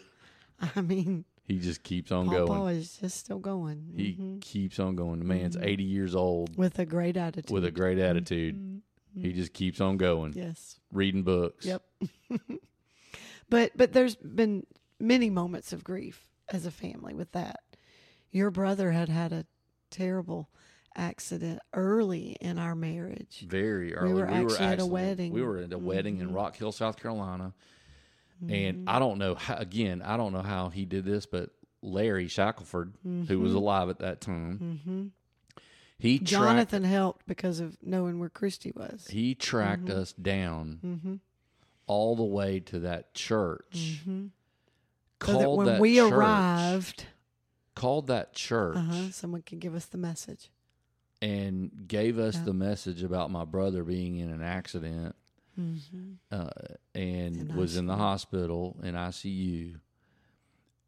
[0.60, 2.76] I mean, He just keeps on Paw going.
[2.76, 3.92] is just still going.
[3.94, 4.40] He Mhm.
[4.40, 5.18] keeps on going.
[5.18, 5.64] The man's Mhm.
[5.66, 7.50] 80 years old with a great attitude.
[7.52, 8.56] with a great attitude.
[8.56, 8.80] Mhm.
[9.22, 10.80] He just keeps on going, yes.
[10.90, 11.66] reading books.
[11.66, 11.82] Yep.
[13.48, 14.66] but but there's been
[14.98, 17.60] many moments of grief as a family with that.
[18.30, 19.46] Your brother had had a
[19.90, 20.48] terrible
[20.96, 23.44] accident early in our marriage.
[23.48, 24.14] Very early.
[24.14, 25.32] We were actually at a wedding.
[25.32, 26.34] We were at a wedding in Mhm.
[26.34, 27.52] Rock Hill, South Carolina.
[28.42, 28.54] Mm-hmm.
[28.54, 31.50] And I don't know how, again, I don't know how he did this, but
[31.82, 32.94] Larry Shackelford,
[33.28, 35.06] who was alive at that time, hmm
[35.96, 39.06] he tracked, Jonathan helped because of knowing where Christy was.
[39.08, 41.14] he tracked us down mm-hmm.
[41.86, 44.00] all the way to that church.
[44.04, 44.26] Mm-hmm.
[44.26, 47.06] So Called that when that we church, arrived,
[47.74, 50.50] called that church uh-huh, someone could give us the message.
[51.22, 52.44] and gave us Yeah.
[52.44, 55.14] the message about my brother being in an accident
[55.58, 56.12] Mm-hmm.
[56.32, 56.48] uh,
[56.94, 59.78] and In was in the hospital in ICU,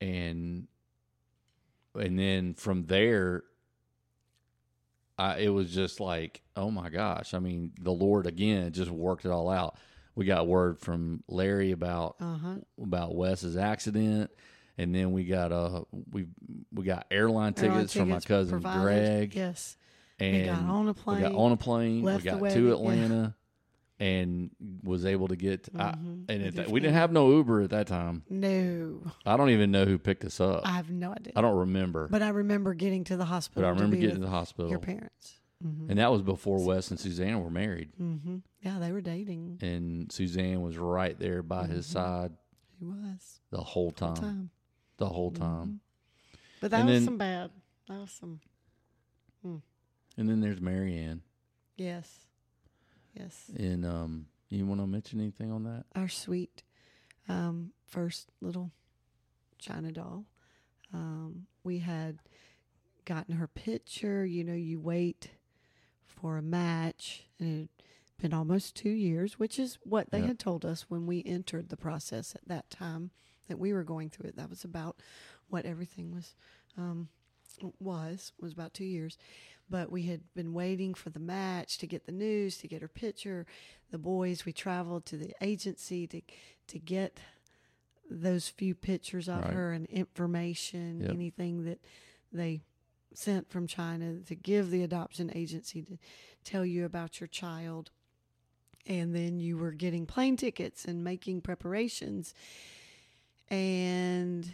[0.01, 0.67] and
[1.95, 3.45] and then from there,
[5.19, 7.33] I it was just like, oh my gosh!
[7.33, 9.77] I mean, the Lord again just worked it all out.
[10.14, 12.57] We got word from Larry about Uh-huh.
[12.83, 14.31] about Wes's accident,
[14.77, 16.27] and then we got uh we
[16.73, 18.83] we got airline tickets, Airline from my cousin provided.
[18.83, 19.77] Greg, Yes.
[20.19, 21.17] and we got on a plane.
[21.17, 22.03] we got on a plane.
[22.03, 22.73] we got to.
[22.73, 23.35] Atlanta,
[23.99, 24.51] and
[24.82, 25.68] was able to get.
[25.74, 28.22] I, Mhm, and with at that, we didn't have no Uber at that time.
[28.28, 30.62] No, I don't even know who picked us up.
[30.66, 31.32] I have no idea.
[31.36, 33.62] I don't remember, But I remember getting to the hospital.
[33.62, 35.40] but I remember to getting to the hospital, your parents.
[35.64, 35.88] Mm-hmm.
[35.88, 38.36] and that was before Wes and Suzanne were married, mm-hmm.
[38.61, 39.57] Yeah, they were dating.
[39.62, 41.92] and Suzanne was right there by his Mhm.
[41.92, 42.32] side
[42.78, 44.51] He was the whole the time, time.
[44.99, 45.80] the whole time.
[46.61, 47.51] But that And was then- some bad.
[47.88, 48.40] That was some.
[50.18, 51.22] And then there's Marianne,
[51.78, 52.26] Yes.
[53.17, 53.51] Yes.
[53.57, 55.85] and um, you want to mention anything on that?
[55.95, 56.62] our sweet
[57.29, 58.71] um, first little
[59.59, 60.25] China doll.
[60.93, 62.19] Um, we had
[63.05, 64.25] gotten her picture.
[64.25, 65.31] You know, you wait
[66.05, 70.27] for a match, and it had been almost two years, which is what they Yep.
[70.29, 73.11] had told us when we entered the process at that time
[73.49, 74.37] that we were going through it.
[74.37, 74.97] That was about
[75.49, 76.35] what everything was
[76.79, 77.09] um,
[77.81, 79.17] was was about two years.
[79.69, 82.89] But we had been waiting for the match to get the news, to get her
[82.89, 83.47] picture.
[83.91, 86.21] The boys, we traveled to the agency to
[86.69, 87.19] to get
[88.09, 89.53] those few pictures of Right.
[89.53, 91.11] her and information, Yep.
[91.11, 91.81] anything that
[92.33, 92.61] they
[93.13, 95.99] sent from China to give the adoption agency to
[96.45, 97.91] tell you about your child.
[98.87, 102.35] And then you were getting plane tickets and making preparations.
[103.49, 104.53] And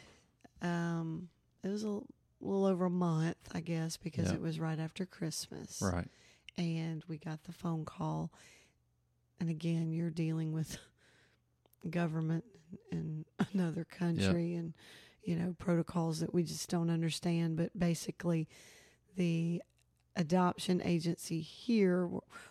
[0.61, 1.29] um,
[1.63, 2.01] it was a
[2.47, 4.35] little over a month, I guess, because Yep.
[4.37, 6.09] it was right after Christmas Right.
[6.59, 8.31] and we got the phone call
[9.41, 10.79] and again you're dealing with
[11.89, 12.45] government
[12.91, 14.73] in another country and
[15.25, 18.49] you know protocols that we just don't understand but basically
[19.17, 19.63] the
[20.17, 22.09] adoption agency here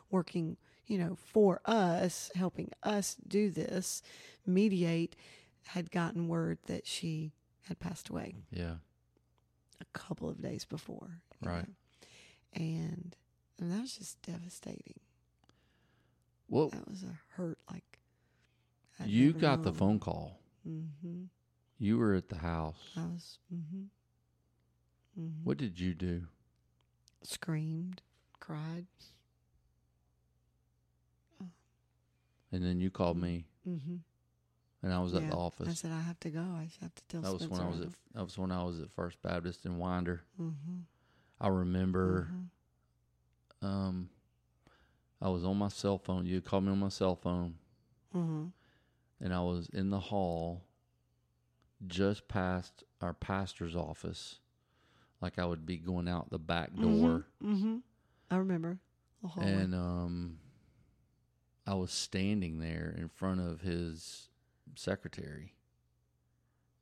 [0.09, 4.01] working you know for us helping us do this
[4.45, 5.15] mediate
[5.67, 7.31] had gotten word that she
[7.67, 8.75] had passed away Yeah.
[9.93, 11.67] Couple of days before Right.
[11.67, 11.73] know.
[12.65, 13.15] and
[13.59, 14.99] and that was just devastating
[16.49, 17.99] Well, that was a hurt like
[18.99, 20.39] I'd you got the phone call.
[20.67, 21.23] Mm-hmm.
[21.79, 22.91] You were at the house.
[22.95, 23.83] I was mm-hmm.
[25.19, 25.43] Mm-hmm.
[25.43, 26.27] What did you do?
[27.23, 28.01] screamed,
[28.39, 28.85] cried.
[32.51, 33.95] And then you called me, Mm-hmm.
[34.83, 35.67] And I was at the office.
[35.69, 36.39] I said I have to go.
[36.41, 37.89] I have to tell That was when I was at.
[38.13, 40.21] That was when I was at First Baptist in Winder.
[40.39, 40.79] Mm-hmm.
[41.39, 42.29] I remember.
[43.61, 44.09] Um,
[45.21, 46.25] I was on my cell phone.
[46.25, 47.55] You called me on my cell phone,
[48.15, 48.45] Mm-hmm.
[49.23, 50.63] and I was in the hall,
[51.87, 54.39] just past our pastor's office,
[55.21, 57.25] like I would be going out the back door.
[57.43, 57.77] Mm-hmm.
[58.31, 58.79] I remember
[59.37, 60.37] and um
[61.67, 64.29] I was standing there in front of his
[64.75, 65.53] secretary,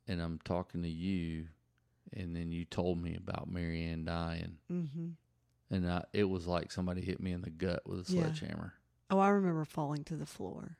[0.08, 1.48] and I'm talking to you,
[2.14, 5.10] and then you told me about Marianne dying, Mm-hmm.
[5.70, 8.24] and I, it was like somebody hit me in the gut with a Yeah.
[8.24, 8.74] sledgehammer.
[9.12, 10.78] Oh, I remember falling to the floor.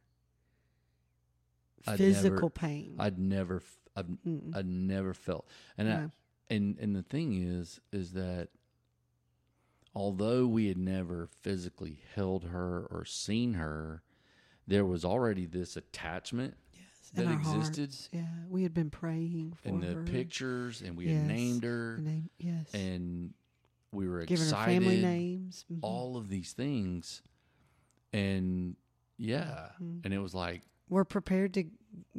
[1.88, 2.96] I'd Physical never- pain.
[3.00, 3.62] I'd never,
[3.96, 4.56] I've, Mm-mm.
[4.56, 5.48] I'd never felt,
[5.78, 6.10] and I,
[6.50, 8.50] and and the thing is, is that
[9.96, 14.04] although we had never physically held her or seen her,
[14.68, 16.56] there was already this attachment
[17.12, 18.10] that in our existed hearts.
[18.12, 20.04] Yeah, we had been praying for in the her.
[20.04, 21.18] pictures, and we Yes.
[21.20, 23.34] had named her, name, yes, and
[23.92, 24.74] we were giving her excited.
[24.74, 25.66] family names.
[25.72, 25.80] Mhm.
[25.82, 27.22] All of these things,
[28.14, 28.76] and
[29.18, 30.06] yeah, Mhm.
[30.06, 31.66] and it was like We're prepared to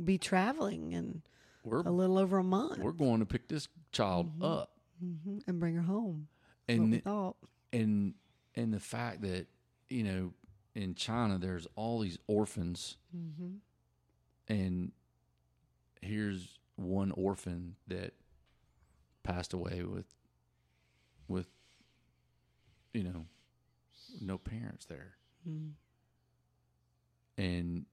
[0.04, 1.22] be traveling in
[1.64, 2.78] we're a little over a month.
[2.78, 4.44] we're going to pick this child Mhm.
[4.44, 6.28] up, hmm and bring her home.
[6.68, 7.36] And thought.
[7.72, 8.14] and
[8.54, 9.46] and the fact that
[9.88, 10.34] you know
[10.74, 13.56] in China there's all these orphans Mm-hmm.
[14.50, 14.90] And
[16.02, 18.12] here's one orphan that
[19.22, 20.06] passed away with
[21.28, 21.46] with
[22.92, 23.24] you know
[24.20, 25.14] no parents there.
[25.48, 25.70] Mm.
[27.38, 27.86] and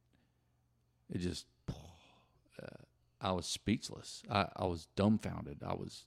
[1.10, 2.84] it just uh,
[3.22, 4.22] I was speechless.
[4.30, 5.60] I, I was dumbfounded.
[5.66, 6.06] I was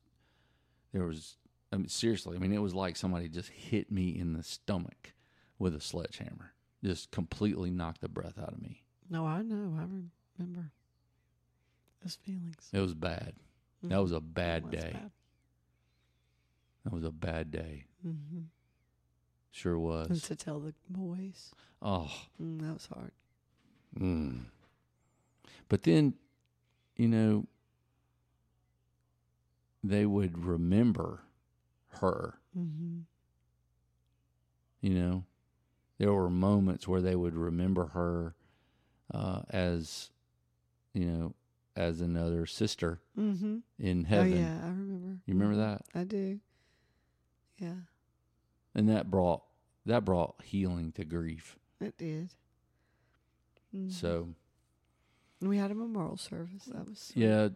[0.93, 1.37] there was
[1.73, 5.15] I mean, seriously I mean it was like somebody just hit me in the stomach
[5.59, 6.55] with a sledgehammer.
[6.83, 8.83] Just completely knocked the breath out of me.
[9.09, 9.77] No, I know.
[9.77, 10.09] I remember
[12.03, 12.69] those feelings.
[12.73, 13.35] it was bad
[13.83, 14.03] that Mhm.
[14.03, 15.11] was a bad was day bad.
[16.85, 18.47] that was a bad day Mhm.
[19.51, 22.11] sure And was to tell the boys, oh
[22.41, 23.13] mm, that was hard.
[23.99, 24.45] Mm.
[25.69, 26.15] But then,
[26.97, 27.47] you know,
[29.83, 31.23] they would remember
[32.01, 32.39] her.
[32.57, 33.01] Mm-hmm.
[34.81, 35.25] You know,
[35.99, 38.35] there were moments where they would remember her
[39.13, 40.11] uh, as,
[40.95, 41.35] you know,
[41.77, 43.59] as another sister Mm-hmm.
[43.79, 44.37] in Oh heaven.
[44.37, 45.21] yeah, I remember.
[45.27, 45.59] You remember Mhm.
[45.59, 45.83] that?
[45.95, 46.41] I do.
[47.59, 47.77] Yeah,
[48.75, 49.43] And that brought
[49.87, 51.59] that brought healing to grief.
[51.81, 52.35] it did.
[53.75, 53.91] Mhm.
[53.93, 54.35] So
[55.41, 56.65] And we had a memorial service.
[56.67, 57.23] That was sweet.
[57.25, 57.49] yeah,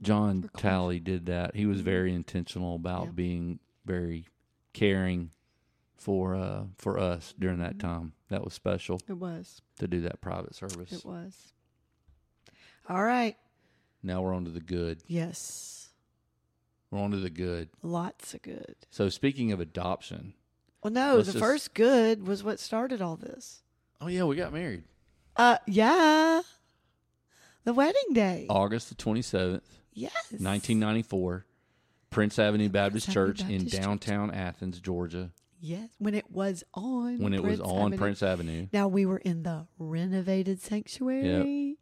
[0.00, 0.48] John.
[0.56, 1.54] Talley did that.
[1.56, 3.10] He was very intentional about Yeah.
[3.12, 4.26] being very
[4.72, 5.30] caring
[5.96, 7.80] for uh for us during that Mhm.
[7.80, 8.12] time.
[8.28, 9.62] That was special It was.
[9.78, 10.92] to do that private service.
[10.92, 11.52] It was.
[12.88, 13.36] All right.
[14.02, 15.02] Now we're on to the good.
[15.06, 15.88] Yes.
[16.90, 17.68] We're on to the good.
[17.82, 18.76] Lots of good.
[18.90, 20.34] So speaking of adoption,
[20.82, 23.62] Well, no, the just- first good was what started all this.
[24.00, 24.84] oh yeah, we got married
[25.36, 26.42] Uh, yeah.
[27.64, 28.46] The wedding day.
[28.48, 30.12] August the twenty seventh, yes.
[30.38, 31.44] nineteen ninety four,
[32.08, 33.82] Prince Avenue Baptist Church in Baptist Church.
[33.84, 35.30] downtown Athens, Georgia.
[35.60, 35.90] Yes.
[35.98, 37.18] When it was on.
[37.18, 37.98] When it was on Avenue.
[37.98, 38.68] Prince Avenue.
[38.72, 41.76] Now we were in the renovated sanctuary.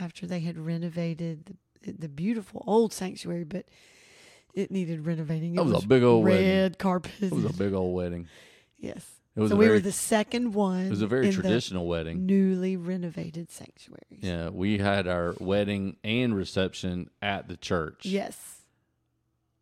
[0.00, 3.66] After they had renovated the, the beautiful old sanctuary, but
[4.54, 5.54] it needed renovating.
[5.54, 6.46] It That was a big old wedding.
[6.48, 7.12] red carpet.
[7.20, 8.28] It was a big old wedding.
[8.78, 9.04] yes.
[9.36, 10.86] It was so we very were the second one.
[10.86, 12.26] it was a very traditional wedding.
[12.26, 14.18] Newly renovated sanctuary.
[14.20, 18.04] Yeah, we had our wedding and reception at the church.
[18.04, 18.62] Yes.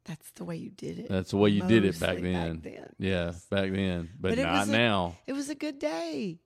[0.06, 1.08] That's the way you did it.
[1.10, 2.60] That's the way you did it back then.
[2.62, 2.72] then.
[2.72, 3.44] Yeah, Yes.
[3.50, 4.08] back then.
[4.18, 5.16] But, But not was a- now.
[5.26, 6.38] It was a good day.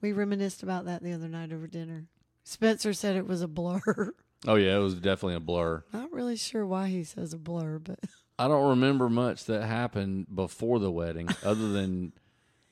[0.00, 2.06] We reminisced about that the other night over dinner.
[2.44, 3.80] Spencer said it was a blur.
[4.44, 5.84] Oh yeah, it was definitely a blur.
[5.92, 8.00] Not really sure why he says a blur, but
[8.40, 12.12] I don't remember much that happened before the wedding other than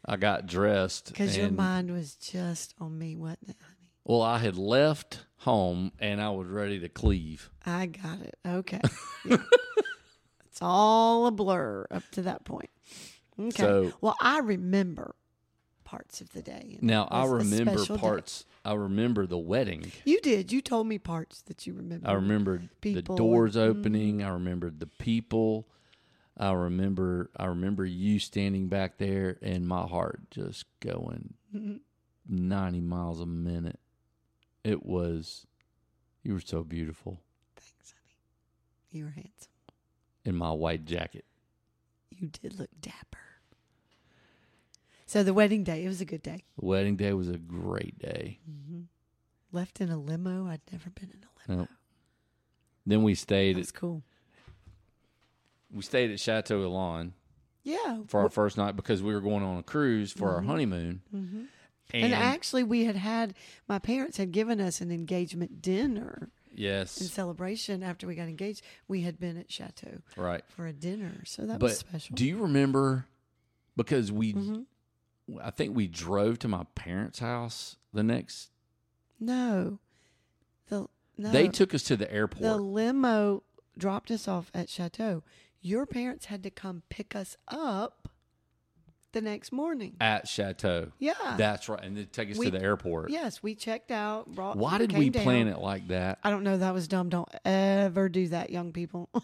[0.04, 3.76] I got dressed because your mind was just on me, wasn't it, honey?
[4.04, 7.50] Well, I had left home and I was ready to cleave.
[7.64, 8.34] I got it.
[8.44, 8.80] Okay.
[9.24, 9.36] Yeah.
[10.46, 12.70] it's all a blur up to that point.
[13.38, 13.62] Okay.
[13.62, 15.14] So- well, I remember
[15.90, 16.78] parts of the day.
[16.80, 18.00] Now I remember special day.
[18.00, 18.44] parts.
[18.64, 19.90] I remember the wedding.
[20.04, 20.52] You did.
[20.52, 22.08] You told me parts that you remember.
[22.08, 24.22] I remembered the People doors and- opening.
[24.22, 25.66] I remembered the people.
[26.36, 27.30] I remember.
[27.36, 31.80] I remember you standing back there, and my heart just going Mhm.
[32.28, 33.80] ninety miles a minute.
[34.62, 35.46] It was.
[36.22, 37.20] You were so beautiful
[37.56, 38.16] Thanks, honey.
[38.90, 39.52] You were handsome.
[40.24, 41.24] in my white jacket.
[42.10, 43.18] You did look dapper.
[45.10, 46.44] So the wedding day, it was a good day.
[46.56, 48.38] Wedding day was a great day.
[48.46, 48.82] hmm
[49.50, 50.46] Left in a limo.
[50.46, 51.62] I'd never been in a limo.
[51.62, 51.68] Nope.
[52.86, 53.56] Then we stayed.
[53.56, 54.04] That's cool.
[55.72, 57.14] We stayed at Chateau Elan
[57.64, 58.02] Yeah.
[58.06, 60.46] for our first night because we were going on a cruise for our Mhm.
[60.46, 61.02] honeymoon.
[61.10, 61.44] hmm
[61.92, 63.34] And, And, actually, we had had
[63.66, 67.00] my parents had given us an engagement dinner Yes.
[67.00, 68.62] in celebration after we got engaged.
[68.86, 70.44] We had been at Chateau right.
[70.46, 72.14] for a dinner, so that but was special.
[72.14, 73.06] do you remember?
[73.74, 74.66] Because we Mhm.
[75.42, 78.50] I think we drove to my parents' house the next.
[79.18, 79.78] No.
[80.68, 80.86] The
[81.18, 81.30] no.
[81.30, 82.42] They took us to the airport.
[82.42, 83.42] the limo
[83.76, 85.22] dropped us off at Chateau.
[85.60, 88.08] Your parents had to come pick us up
[89.12, 89.96] the next morning.
[90.00, 90.92] at Chateau.
[90.98, 91.12] Yeah.
[91.36, 93.10] That's right, and they take us We- to the airport.
[93.10, 94.28] yes, we checked out.
[94.34, 95.22] Brought, Why did we down.
[95.24, 96.18] plan it like that?
[96.24, 96.56] I don't know.
[96.56, 97.08] That was dumb.
[97.10, 99.08] Don't ever do that, young people.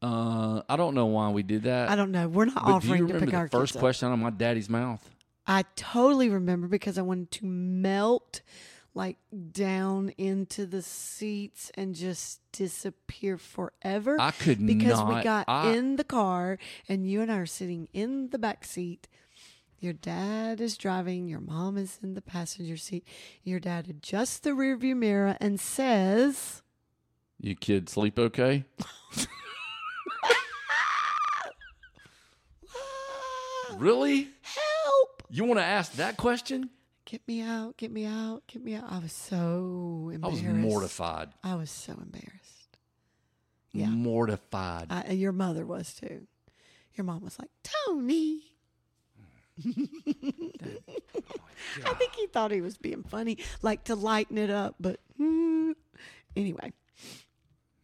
[0.00, 1.88] Uh, I don't know why we did that.
[1.90, 2.28] I don't know.
[2.28, 3.80] We're not but do you offering to pick the our first kids up.
[3.80, 5.02] question out of my daddy's mouth?
[5.48, 8.42] I totally remember because I wanted to melt
[8.94, 9.16] like
[9.52, 14.16] down into the seats and just disappear forever.
[14.20, 15.16] I could because not.
[15.16, 18.64] we got I, in the car and you and I are sitting in the back
[18.64, 19.08] seat.
[19.80, 23.06] Your dad is driving, your mom is in the passenger seat.
[23.44, 26.62] Your dad adjusts the rearview mirror and says,
[27.40, 28.64] You kids sleep okay?
[28.82, 29.26] "Ah,
[33.78, 34.28] Really?
[35.30, 36.70] You want to ask that question?
[37.04, 38.84] Get me out, get me out, get me out.
[38.90, 40.44] I was so embarrassed.
[40.44, 41.28] I was mortified.
[41.42, 42.78] I was so embarrassed.
[43.72, 43.88] Yeah.
[43.88, 44.86] Mortified.
[44.90, 46.26] I, your mother was too.
[46.94, 48.42] Your mom was like, Tony.
[49.66, 49.70] I
[51.94, 55.74] think he thought he was being funny, like to lighten it up, but mm,
[56.36, 56.72] anyway.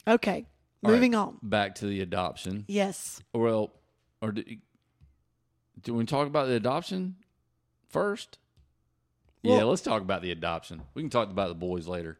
[0.06, 0.46] Okay,
[0.84, 0.96] All right.
[0.96, 1.38] moving on.
[1.42, 2.64] Back to the adoption.
[2.68, 3.22] Yes.
[3.32, 3.72] Well,
[4.20, 4.44] or do,
[5.82, 7.16] do we talk about the adoption
[7.94, 8.38] first?
[9.42, 10.82] yeah, let's talk about the adoption.
[10.94, 12.18] We can talk about the boys later.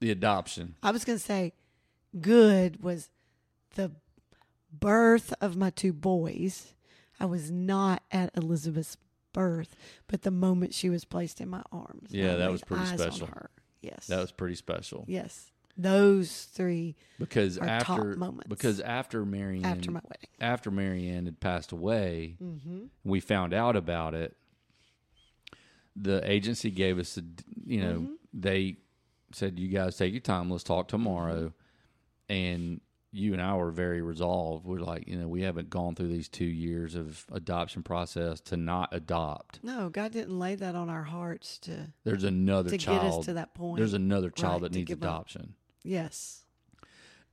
[0.00, 0.74] The adoption.
[0.82, 1.52] I was going to say,
[2.20, 3.08] good was
[3.76, 3.92] the
[4.72, 6.74] birth of my two boys.
[7.18, 8.96] I was not at Elizabeth's
[9.32, 9.74] birth,
[10.06, 13.26] but the moment she was placed in my arms, Yeah, that was pretty special.
[13.28, 13.50] her.
[13.82, 15.50] Yes, That was pretty special yes.
[15.78, 18.48] Those three because after moments.
[18.48, 20.28] because after Marianne after my wedding.
[20.40, 22.84] after Marianne had passed away, Mm-hmm.
[23.04, 24.34] we found out about it.
[25.98, 27.22] The agency gave us, a,
[27.64, 28.12] you know, Mm-hmm.
[28.34, 28.76] they
[29.32, 30.50] said, "You guys take your time.
[30.50, 31.52] Let's talk tomorrow."
[32.28, 32.80] And
[33.12, 34.66] you and I were very resolved.
[34.66, 38.56] We're like, you know, we haven't gone through these two years of adoption process to
[38.58, 39.60] not adopt.
[39.62, 43.00] No, God didn't lay that on our hearts to There's another to child.
[43.02, 43.78] get us to that point.
[43.78, 45.08] there's another child Right, that needs give up.
[45.08, 46.44] adoption, yes,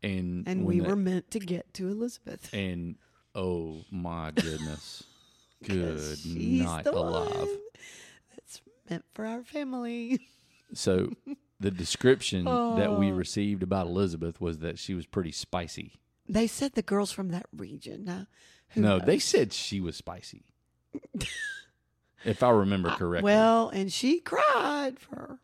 [0.01, 2.49] and and we that- were meant to get to Elizabeth.
[2.53, 2.95] and
[3.35, 5.03] oh my goodness,
[5.67, 7.29] good she's night alive.
[7.35, 7.57] one
[8.89, 10.19] meant for our family.
[10.75, 11.11] So
[11.59, 13.15] the description that we Oh.
[13.15, 15.93] received about Elizabeth was that she was pretty spicy.
[16.27, 18.05] They said the girls from that region.
[18.05, 18.25] Now,
[18.75, 19.05] no, knows?
[19.05, 20.45] they said she was spicy.
[22.25, 23.25] if I remember I- correctly.
[23.31, 25.39] Well, and she cried for her.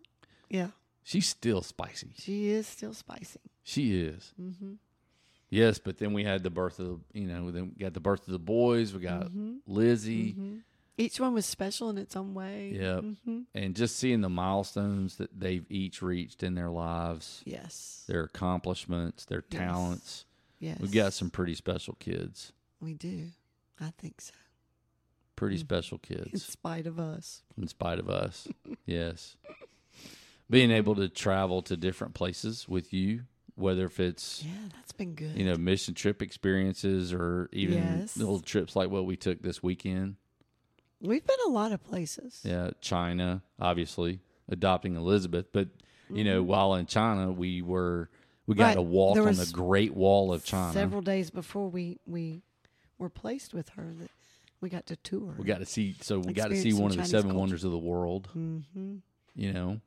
[0.49, 0.69] Yeah,
[1.03, 2.13] she's still spicy.
[2.17, 3.39] she is still spicy.
[3.63, 4.33] She is.
[4.41, 4.73] Mm-hmm.
[5.51, 8.25] Yes, but then we had the birth of you know, then we got the birth
[8.27, 8.93] of the boys.
[8.93, 9.29] We got
[9.67, 10.55] Lizzie, Mm-hmm.
[10.99, 12.73] Each one was special in its own way.
[12.75, 13.03] Yep.
[13.25, 18.03] hmm and just seeing the milestones that they've each reached in their lives, Yes.
[18.07, 19.59] their accomplishments, their Yes.
[19.59, 20.25] talents.
[20.59, 20.77] Yes.
[20.79, 22.51] We've got some pretty special kids.
[22.81, 23.29] We do.
[23.79, 24.33] I think so.
[25.37, 25.61] Pretty Mm.
[25.61, 26.33] special kids.
[26.33, 27.43] In spite of us.
[27.57, 28.47] in spite of us.
[28.85, 29.37] yes.
[30.49, 33.21] Being able to travel to different places with you,
[33.55, 35.37] whether if it's Yeah, that's been good.
[35.37, 38.17] you know mission trip experiences or even Yes.
[38.17, 40.17] little trips like what we took this weekend.
[41.01, 42.41] We've been a lot of places.
[42.43, 44.19] Yeah, China, obviously
[44.49, 45.69] adopting Elizabeth, but
[46.09, 48.09] you know while in China we were
[48.47, 48.67] we got Mm-hmm.
[48.69, 48.75] Right.
[48.75, 50.73] to walk on the Great Wall of China.
[50.73, 52.41] Several days before we we
[52.97, 54.09] were placed with her, that
[54.59, 55.35] we got to tour.
[55.37, 57.39] we got to see so we got to see one of the Chinese seven culture.
[57.39, 58.27] wonders of the world.
[58.35, 58.95] Mm-hmm.
[59.35, 59.79] You know,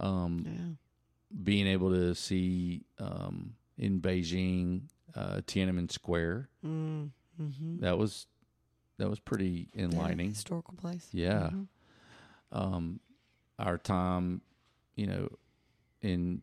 [0.00, 1.36] um, Yeah.
[1.42, 4.82] being able to see um, in Beijing
[5.14, 6.48] uh, Tiananmen Square.
[6.64, 7.80] Mm-hmm.
[7.80, 8.26] That was
[8.98, 10.30] that was pretty enlightening.
[10.30, 11.08] historical place.
[11.12, 11.50] Yeah.
[11.52, 11.68] Mhm.
[12.52, 13.00] Um,
[13.58, 14.42] our time,
[14.96, 15.28] you know,
[16.02, 16.42] in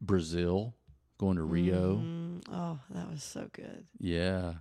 [0.00, 0.74] Brazil,
[1.18, 1.96] going to Rio.
[1.96, 2.42] Mhm.
[2.50, 3.86] Oh, that was so good.
[3.98, 4.54] Yeah,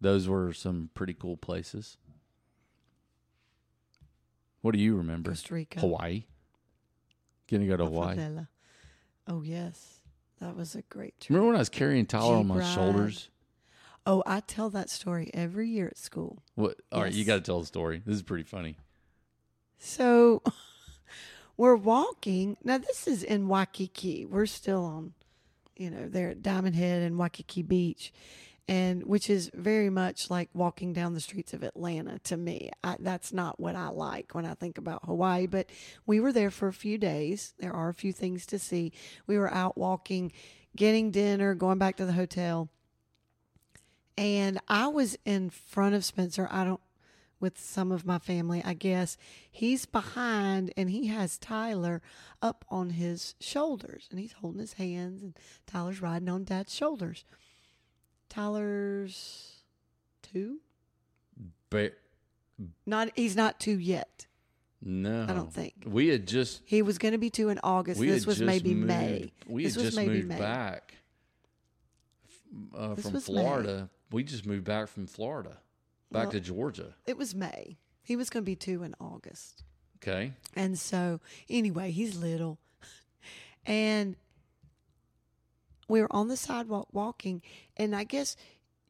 [0.00, 1.96] those were some pretty cool places.
[4.60, 5.30] What do you remember?
[5.30, 5.80] Costa Rica.
[5.80, 6.24] Hawaii.
[7.50, 8.16] Gonna go to Hawaii.
[8.16, 8.48] Favela.
[9.26, 10.00] Oh yes,
[10.40, 11.30] that was a great trip.
[11.30, 12.74] Remember when I was carrying Tyler on my ride.
[12.74, 13.28] shoulders?
[14.06, 16.42] Oh, I tell that story every year at school.
[16.54, 16.76] What?
[16.92, 18.02] All right, you got to tell the story.
[18.04, 18.76] This is pretty funny.
[19.78, 20.42] So
[21.56, 22.56] we're walking.
[22.62, 24.26] Now this is in Waikiki.
[24.26, 25.14] We're still on,
[25.76, 28.12] you know, there at Diamond Head and Waikiki Beach,
[28.68, 32.70] and which is very much like walking down the streets of Atlanta to me.
[32.82, 35.46] I, that's not what I like when I think about Hawaii.
[35.46, 35.70] But
[36.04, 37.54] we were there for a few days.
[37.58, 38.92] There are a few things to see.
[39.26, 40.30] We were out walking,
[40.76, 42.68] getting dinner, going back to the hotel.
[44.16, 46.48] And I was in front of Spencer.
[46.50, 46.80] I don't
[47.40, 49.18] with some of my family, I guess.
[49.50, 52.00] He's behind and he has Tyler
[52.40, 57.24] up on his shoulders and he's holding his hands and Tyler's riding on dad's shoulders.
[58.30, 59.56] Tyler's
[60.22, 60.60] two?
[61.68, 61.98] But
[62.86, 64.26] Not he's not two yet.
[64.80, 65.74] no, I don't think.
[65.84, 68.00] we had just He was going to be two in August.
[68.00, 69.32] this was maybe moved, May.
[69.46, 70.38] We this had was just maybe moved May.
[70.38, 70.94] back
[72.74, 73.20] uh, from.
[73.20, 73.90] Florida.
[74.14, 75.58] We just moved back from Florida
[76.12, 76.94] back Well- to Georgia.
[77.04, 77.78] It was May.
[78.00, 79.64] He was going to be two in August.
[79.96, 82.58] Okay, And so, anyway, he's little.
[83.66, 84.14] And
[85.88, 87.42] we were on the sidewalk walking.
[87.76, 88.36] And I guess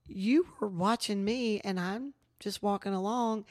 [0.09, 3.47] you were watching me, and I'm just walking along.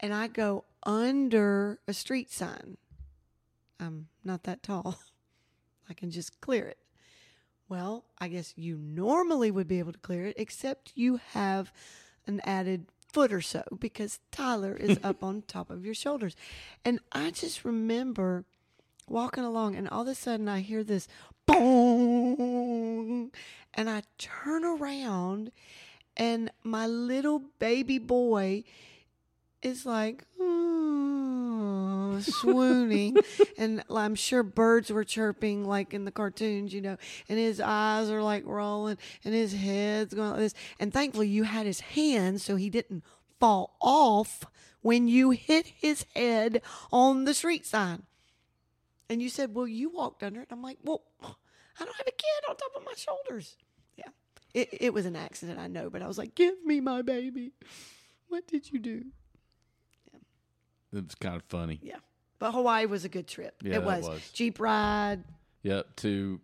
[0.00, 2.76] And I go under a street sign.
[3.80, 5.00] I'm not that tall.
[5.88, 6.78] I can just clear it.
[7.68, 11.72] Well, I guess you normally would be able to clear it, except you have
[12.26, 16.34] an added foot or so because Tyler is up on top of your shoulders.
[16.84, 18.44] And I just remember
[19.06, 21.08] walking along, and all of a sudden I hear this
[21.46, 23.30] boom,
[23.74, 25.52] and I turn around,
[26.16, 28.64] and my little baby boy
[29.62, 30.24] is like
[32.18, 33.16] "Oh," swooning.
[33.58, 36.96] And i'm sure birds were chirping like in the cartoons you know.
[37.28, 40.54] And his eyes are like rolling and his head's going like this.
[40.78, 43.02] And thankfully you had his hand so he didn't
[43.40, 44.44] fall off
[44.80, 46.62] when you hit his head
[46.92, 48.04] on the street sign.
[49.10, 50.48] And you said well you walked under it.
[50.50, 53.56] I'm like well i don't have a kid on top of my shoulders.
[53.96, 54.10] Yeah.
[54.54, 57.52] It, it was an accident i know but i was like give me my baby.
[58.28, 59.04] What did you do?
[60.92, 61.80] It was kind of funny.
[61.82, 61.96] Yeah.
[62.38, 63.54] But Hawaii was a good trip.
[63.64, 64.04] Yeah, it was.
[64.06, 64.30] was.
[64.32, 65.24] Jeep ride,
[65.62, 66.40] Yep, to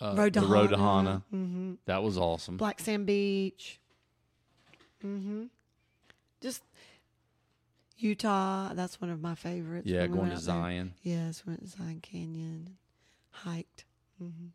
[0.00, 1.22] uh, Road to the Road to Hana.
[1.30, 1.44] Hana.
[1.44, 2.56] hmm That was awesome.
[2.56, 3.78] Black Sand Beach.
[5.04, 5.44] Mm hmm
[6.40, 6.62] Just
[7.98, 8.72] Utah.
[8.74, 9.86] That's one of my favorites.
[9.86, 10.54] yeah, when we going to out there.
[10.54, 10.94] Zion.
[11.02, 12.76] Yes, went to Zion Canyon,
[13.30, 13.84] hiked.
[14.18, 14.48] hmm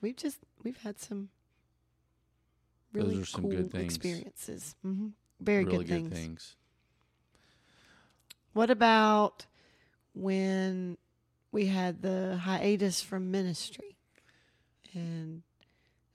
[0.00, 1.28] We've just we've had some
[2.92, 3.94] Those really are some cool good things.
[3.96, 4.74] experiences.
[4.82, 5.08] hmm
[5.40, 6.12] Very really good, things.
[6.12, 6.56] things.
[8.52, 9.46] What about
[10.14, 10.96] when
[11.52, 13.96] we had the hiatus from ministry
[14.94, 15.42] and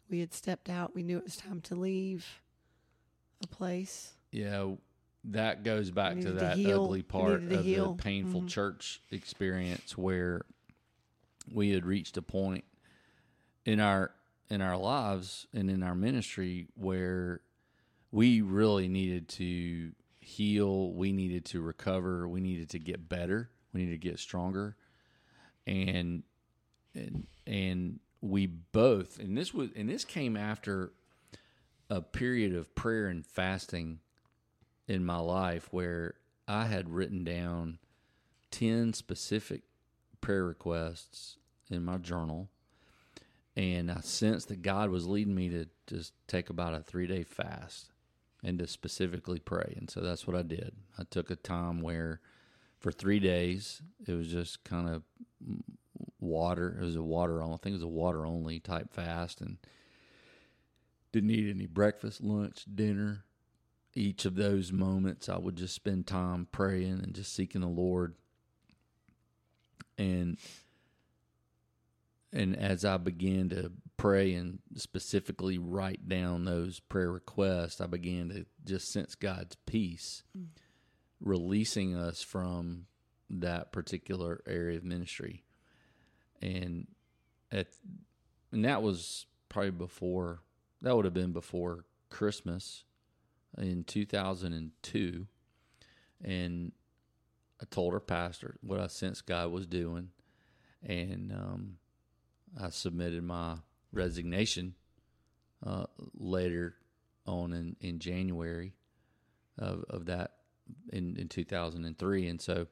[0.10, 0.96] we had stepped out?
[0.96, 2.26] We knew it was time to leave
[3.44, 4.14] a place.
[4.32, 4.76] Yeah,
[5.26, 7.94] that goes back to Needed to that ugly part of heal.
[7.96, 8.48] the painful Mhm.
[8.48, 10.42] church experience where
[11.52, 12.64] we had reached a point
[13.66, 14.12] in our
[14.50, 17.42] in our lives and in our ministry where
[18.12, 23.82] we really needed to heal, we needed to recover, we needed to get better, we
[23.82, 24.76] needed to get stronger.
[25.68, 26.24] And
[26.96, 30.92] and and we both and this was and this came after
[31.90, 34.00] a period of prayer and fasting
[34.88, 36.16] in my life where
[36.48, 37.80] I had written down
[38.52, 39.62] 10 specific
[40.22, 41.38] prayer requests
[41.70, 42.50] in my journal.
[43.56, 47.24] And I sensed that God was leading me to just take about a three day
[47.24, 47.92] fast
[48.44, 49.74] and to specifically pray.
[49.78, 50.74] And so that's what I did.
[50.98, 52.22] I took a time where
[52.80, 55.04] for three days it was just kind of
[56.20, 56.78] water.
[56.80, 59.42] It was a water only, I think it was a water only type fast.
[59.42, 59.58] And
[61.12, 63.24] didn't eat any breakfast, lunch, dinner.
[63.96, 68.16] Each of those moments, I would just spend time praying and just seeking the Lord.
[69.98, 70.38] And
[72.32, 78.30] and as I began to pray and specifically write down those prayer requests, I began
[78.30, 80.46] to just sense God's peace mm.
[81.22, 82.86] Releasing us from
[83.30, 85.44] that particular area of ministry.
[86.42, 86.88] And
[87.52, 87.68] at
[88.52, 90.42] and that was probably before
[90.82, 92.84] that would have been before Christmas
[93.58, 95.28] in 2002
[96.24, 96.72] and
[97.62, 100.10] I told our pastor what I sensed God was doing
[100.84, 101.78] and um,
[102.60, 103.58] I submitted my
[103.92, 104.76] resignation
[105.66, 106.76] uh, later
[107.26, 108.74] on in, in January
[109.58, 110.36] of, of that
[110.92, 112.68] in, in 2003 and so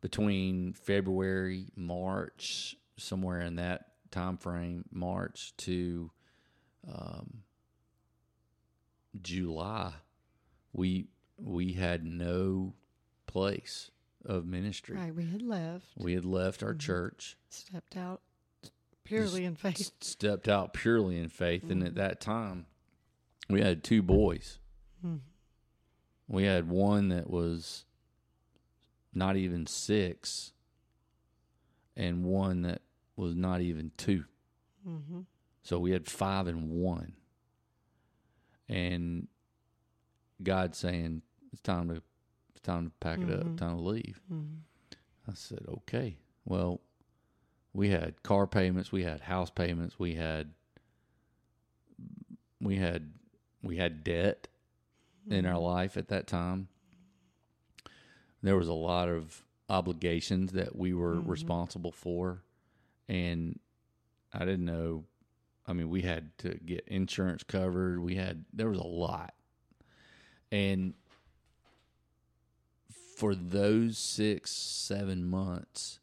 [0.00, 6.10] between February March somewhere in that time frame March to
[6.92, 7.42] um,
[9.20, 9.92] July
[10.72, 11.08] we
[11.38, 12.74] we had no
[13.26, 13.90] place
[14.24, 15.14] of ministry Right.
[15.14, 16.80] We had left, we had left our Mhm.
[16.80, 18.20] church stepped out
[19.04, 19.92] purely in faith.
[20.00, 21.86] stepped out purely in faith and Mhm.
[21.86, 22.66] at that time
[23.48, 24.58] we had two boys
[25.04, 25.20] Mhm.
[26.28, 27.84] We had one that was
[29.14, 30.52] not even six
[31.96, 32.82] and one that
[33.16, 34.24] was not even two.
[34.84, 35.20] Hmm
[35.68, 37.12] so we had five and one.
[38.70, 39.28] And
[40.42, 41.20] god saying
[41.52, 41.96] it's time to
[42.50, 44.18] it's time to pack it up, time to leave.
[45.28, 46.16] I said, okay.
[46.46, 46.80] Well,
[47.74, 50.52] we had car payments, we had house payments, we had
[52.60, 53.12] we had
[53.62, 54.48] we had debt
[55.30, 55.54] in mm-hmm.
[55.54, 56.68] our life at that time.
[58.42, 61.30] There was a lot of obligations that we were mm-hmm.
[61.30, 62.42] responsible for
[63.08, 63.58] and
[64.32, 65.04] I didn't know
[65.66, 68.00] I mean we had to get insurance covered.
[68.02, 69.34] We had there was a lot.
[70.50, 70.94] And
[73.16, 75.98] for those six, seven months,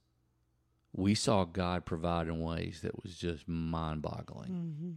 [0.94, 4.50] we saw God provide in ways that was just mind boggling.
[4.50, 4.92] Mm-hmm.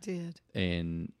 [0.00, 1.12] Did And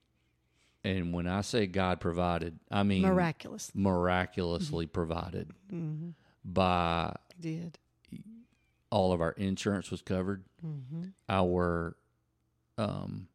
[0.84, 3.70] and when I say God provided, I mean miraculous.
[3.74, 5.52] miraculously provided
[6.44, 7.78] by Did
[8.90, 10.44] all of our insurance was covered.
[11.28, 11.96] Our
[12.78, 13.28] um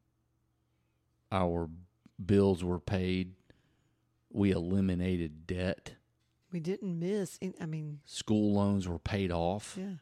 [1.32, 1.70] our
[2.24, 3.34] bills were paid.
[4.32, 5.96] We eliminated debt.
[6.52, 7.40] we didn't miss?
[7.62, 9.78] I mean, School loans were paid off.
[9.80, 9.96] yeah.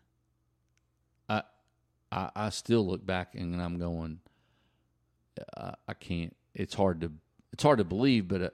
[1.29, 1.43] I,
[2.11, 4.19] I I still look back and I'm going,
[5.57, 6.35] I, I can't.
[6.55, 7.11] It's hard to
[7.53, 8.49] it's hard to believe, but uh,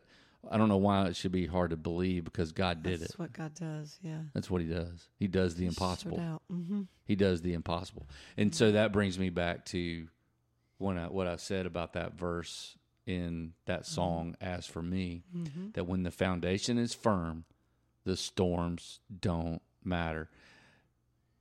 [0.51, 3.07] I don't know why it should be hard to believe because God did That's it.
[3.07, 3.97] That's what God does.
[4.03, 4.19] Yeah.
[4.33, 5.07] That's what He does.
[5.17, 6.17] He does the impossible.
[6.51, 6.81] Mm-hmm.
[7.05, 10.07] He does the impossible, and so that brings me back to
[10.77, 12.77] when I what I said about that verse
[13.07, 14.35] in that song.
[14.39, 15.23] As for me,
[15.73, 17.45] that when the foundation is firm,
[18.03, 20.29] the storms don't matter.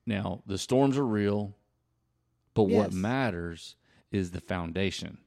[0.07, 1.55] Now, the storms are real,
[2.55, 3.77] but what matters
[4.11, 5.19] is the foundation.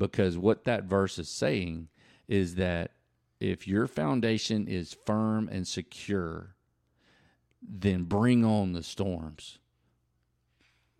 [0.00, 1.88] Because what that verse is saying
[2.26, 2.92] is that
[3.38, 6.56] if your foundation is firm and secure,
[7.60, 9.58] then bring on the storms.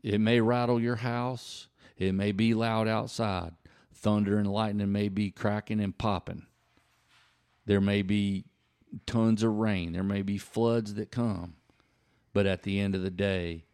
[0.03, 3.55] It may rattle your house, it may be loud outside,
[3.91, 6.45] thunder and lightning may be cracking and popping.
[7.65, 8.45] There may be
[9.07, 11.55] tons of rain, there may be floods that come.
[12.35, 13.65] But at the end of the day,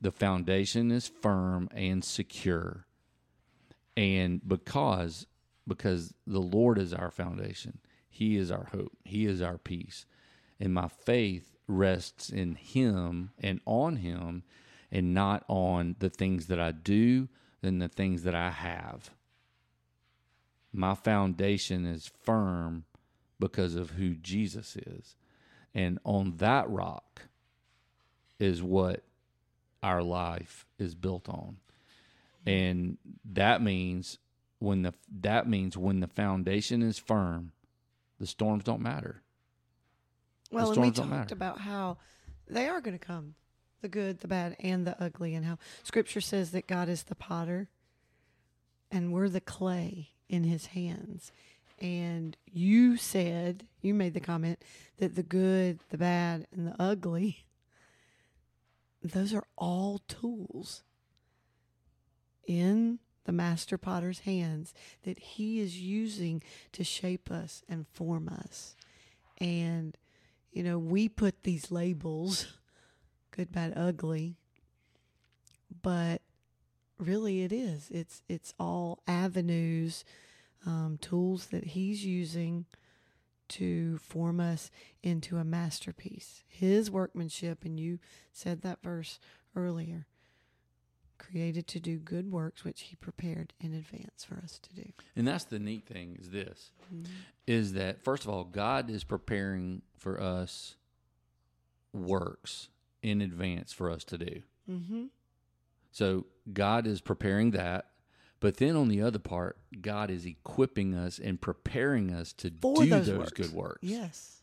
[0.00, 2.86] the foundation is firm and secure.
[4.00, 5.26] And because
[5.68, 7.78] because the Lord is our foundation,
[8.08, 10.06] he is our hope, he is our peace.
[10.58, 14.42] And my faith rests in him and on him
[14.90, 17.28] and not on the things that I do
[17.62, 19.10] and the things that I have.
[20.72, 22.84] My foundation is firm
[23.38, 25.14] because of who Jesus is.
[25.74, 27.28] And on that rock
[28.38, 29.04] is what
[29.82, 31.58] our life is built on.
[32.46, 32.98] And
[33.32, 34.18] that means
[34.58, 37.52] when the that means when the foundation is firm,
[38.18, 39.22] the storms don't matter.
[40.50, 41.34] Well, and we talked matter.
[41.34, 41.98] about how
[42.48, 43.34] they are going to come
[43.82, 47.14] the good, the bad, and the ugly, and how scripture says that God is the
[47.14, 47.68] potter
[48.90, 51.32] and we're the clay in his hands.
[51.80, 54.62] And you said, you made the comment
[54.98, 57.46] that the good, the bad, and the ugly,
[59.02, 60.82] those are all tools
[62.50, 64.74] in the master potter's hands
[65.04, 66.42] that he is using
[66.72, 68.74] to shape us and form us.
[69.38, 69.96] And,
[70.50, 72.58] you know, we put these labels
[73.30, 74.34] good, bad, ugly,
[75.80, 76.22] but
[76.98, 77.88] really it is.
[77.92, 80.04] It's it's all avenues,
[80.66, 82.66] um, tools that he's using
[83.50, 84.72] to form us
[85.04, 86.42] into a masterpiece.
[86.48, 88.00] His workmanship, and you
[88.32, 89.20] said that verse
[89.54, 90.06] earlier,
[91.20, 94.92] created to do good works which he prepared in advance for us to do.
[95.14, 96.72] And that's the neat thing is this
[97.46, 100.76] is that first of all, God is preparing for us
[101.92, 102.68] works
[103.02, 104.42] in advance for us to do.
[104.68, 105.04] Mm-hmm.
[105.90, 107.86] So God is preparing that.
[108.40, 112.84] But then on the other part, God is equipping us and preparing us to For
[112.84, 113.80] do those those, good works.
[113.82, 114.39] Yes.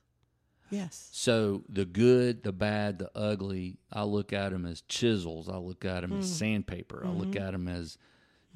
[0.70, 1.10] Yes.
[1.12, 5.48] So the good, the bad, the ugly, I look at them as chisels.
[5.50, 6.20] I look at them Mm.
[6.20, 7.02] as sandpaper.
[7.04, 7.20] I Mm-hmm.
[7.20, 7.98] look at them as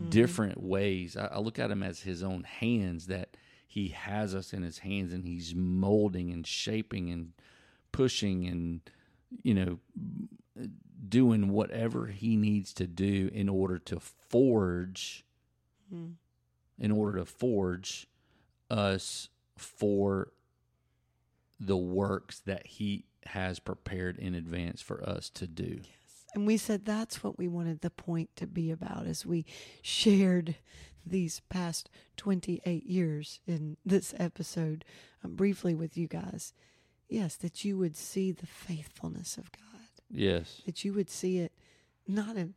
[0.09, 1.15] different ways.
[1.15, 4.79] I, I look at them as his own hands that he has us in his
[4.79, 7.33] hands and he's molding and shaping and
[7.91, 8.81] pushing and,
[9.43, 9.79] you know,
[11.07, 15.25] doing whatever he needs to do in order to forge,
[15.93, 16.15] Mm.
[16.79, 18.07] in order to forge
[18.69, 20.31] us for
[21.63, 25.79] the works that he has prepared in advance for us to do.
[25.83, 26.25] Yes.
[26.33, 29.45] And we said that's what we wanted the point to be about as we
[29.81, 30.55] shared
[31.05, 34.85] these past 28 years in this episode
[35.23, 36.53] um, briefly with you guys.
[37.09, 40.61] Yes, that you would see the faithfulness of God, Yes.
[40.65, 41.51] that you would see it
[42.07, 42.55] not in,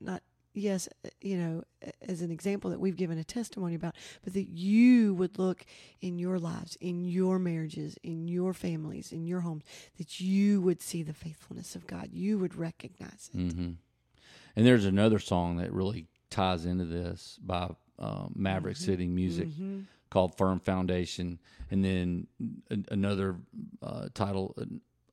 [0.00, 0.22] not,
[0.58, 1.62] yes, uh, you know,
[2.02, 3.94] as an example that we've given a testimony about,
[4.24, 5.64] but that you would look
[6.00, 9.64] in your lives, in your marriages, in your families, in your homes,
[9.98, 12.08] that you would see the faithfulness of God.
[12.12, 13.52] You would recognize it.
[13.52, 13.70] hmm
[14.56, 18.84] And there's another song that really ties into this by um, Maverick Mm-hmm.
[18.84, 19.48] City Music
[20.10, 21.38] called "Firm Foundation,"
[21.70, 22.26] and then
[22.90, 23.36] another
[23.82, 24.54] uh, title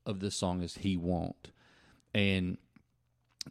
[0.06, 1.52] of this song is "He Won't."
[2.14, 2.58] And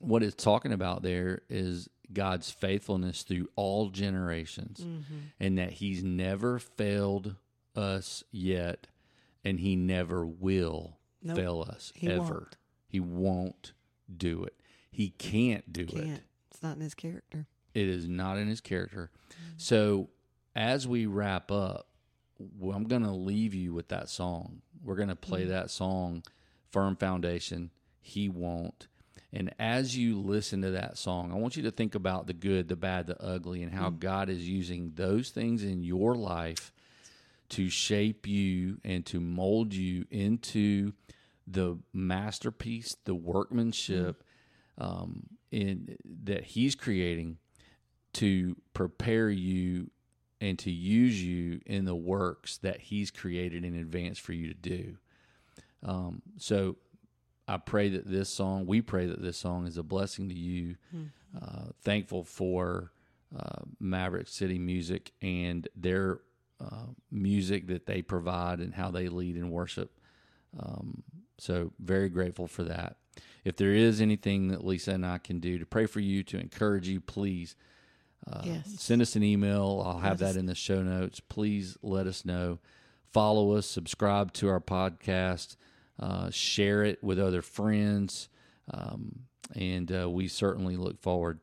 [0.01, 5.15] what it's talking about there is God's faithfulness through all generations, Mm-hmm.
[5.41, 7.37] and that He's never failed
[7.75, 8.87] us yet,
[9.45, 11.37] and He never will Nope.
[11.37, 12.21] fail us He ever.
[12.23, 12.57] won't.
[12.89, 13.73] He won't
[14.15, 14.55] do it.
[14.91, 16.05] He can't do Can't.
[16.05, 16.23] it.
[16.51, 17.47] It's not in his character.
[17.75, 19.11] It is not in his character.
[19.33, 19.53] Mm-hmm.
[19.57, 20.11] So,
[20.55, 21.89] as we wrap up,
[22.62, 24.61] I'm going to leave you with that song.
[24.85, 25.51] We're going to play Mm-hmm.
[25.51, 26.23] that song,
[26.71, 28.87] Firm Foundation, He Won't.
[29.35, 32.69] And as you listen to that song, I want you to think about the good,
[32.69, 33.98] the bad, the ugly, and how Mm-hmm.
[33.98, 36.73] God is using those things in your life
[37.51, 40.93] to shape you and to mold you into
[41.48, 44.23] the masterpiece, the workmanship
[44.78, 47.39] um, in that He's creating
[48.15, 49.90] to prepare you
[50.40, 54.55] and to use you in the works that He's created in advance for you to
[54.55, 54.97] do.
[55.82, 56.77] Um, so
[57.47, 60.77] I pray that this song, we pray that this song is a blessing to you.
[61.41, 62.93] Uh, thankful for
[63.37, 66.21] uh, Maverick City Music and their
[66.61, 69.99] uh, music that they provide and how they lead in worship.
[70.59, 71.03] Um,
[71.39, 72.97] so very grateful for that.
[73.45, 76.39] If there is anything that Lisa and I can do to pray for you, to
[76.39, 77.57] encourage you, please
[78.31, 78.77] uh, Yes.
[78.79, 79.83] send us an email.
[79.85, 81.21] I'll have us that in the show notes.
[81.21, 82.59] Please let us know.
[83.12, 85.57] Follow us, subscribe to our podcast,
[85.99, 88.29] uh, share it with other friends,
[88.73, 89.21] um,
[89.55, 91.41] and uh, we certainly look forward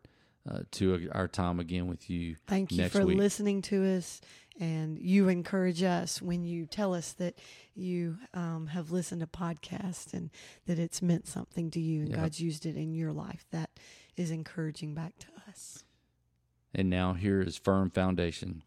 [0.49, 2.35] uh, to our time again with you.
[2.47, 3.17] Thank you for week.
[3.17, 4.21] listening to us.
[4.59, 7.39] And you encourage us when you tell us that
[7.73, 10.29] you um, have listened to podcasts and
[10.67, 12.17] that it's meant something to you and Yeah.
[12.17, 13.45] God's used it in your life.
[13.51, 13.69] That
[14.17, 15.83] is encouraging back to us.
[16.75, 18.63] And now here is Firm Foundation.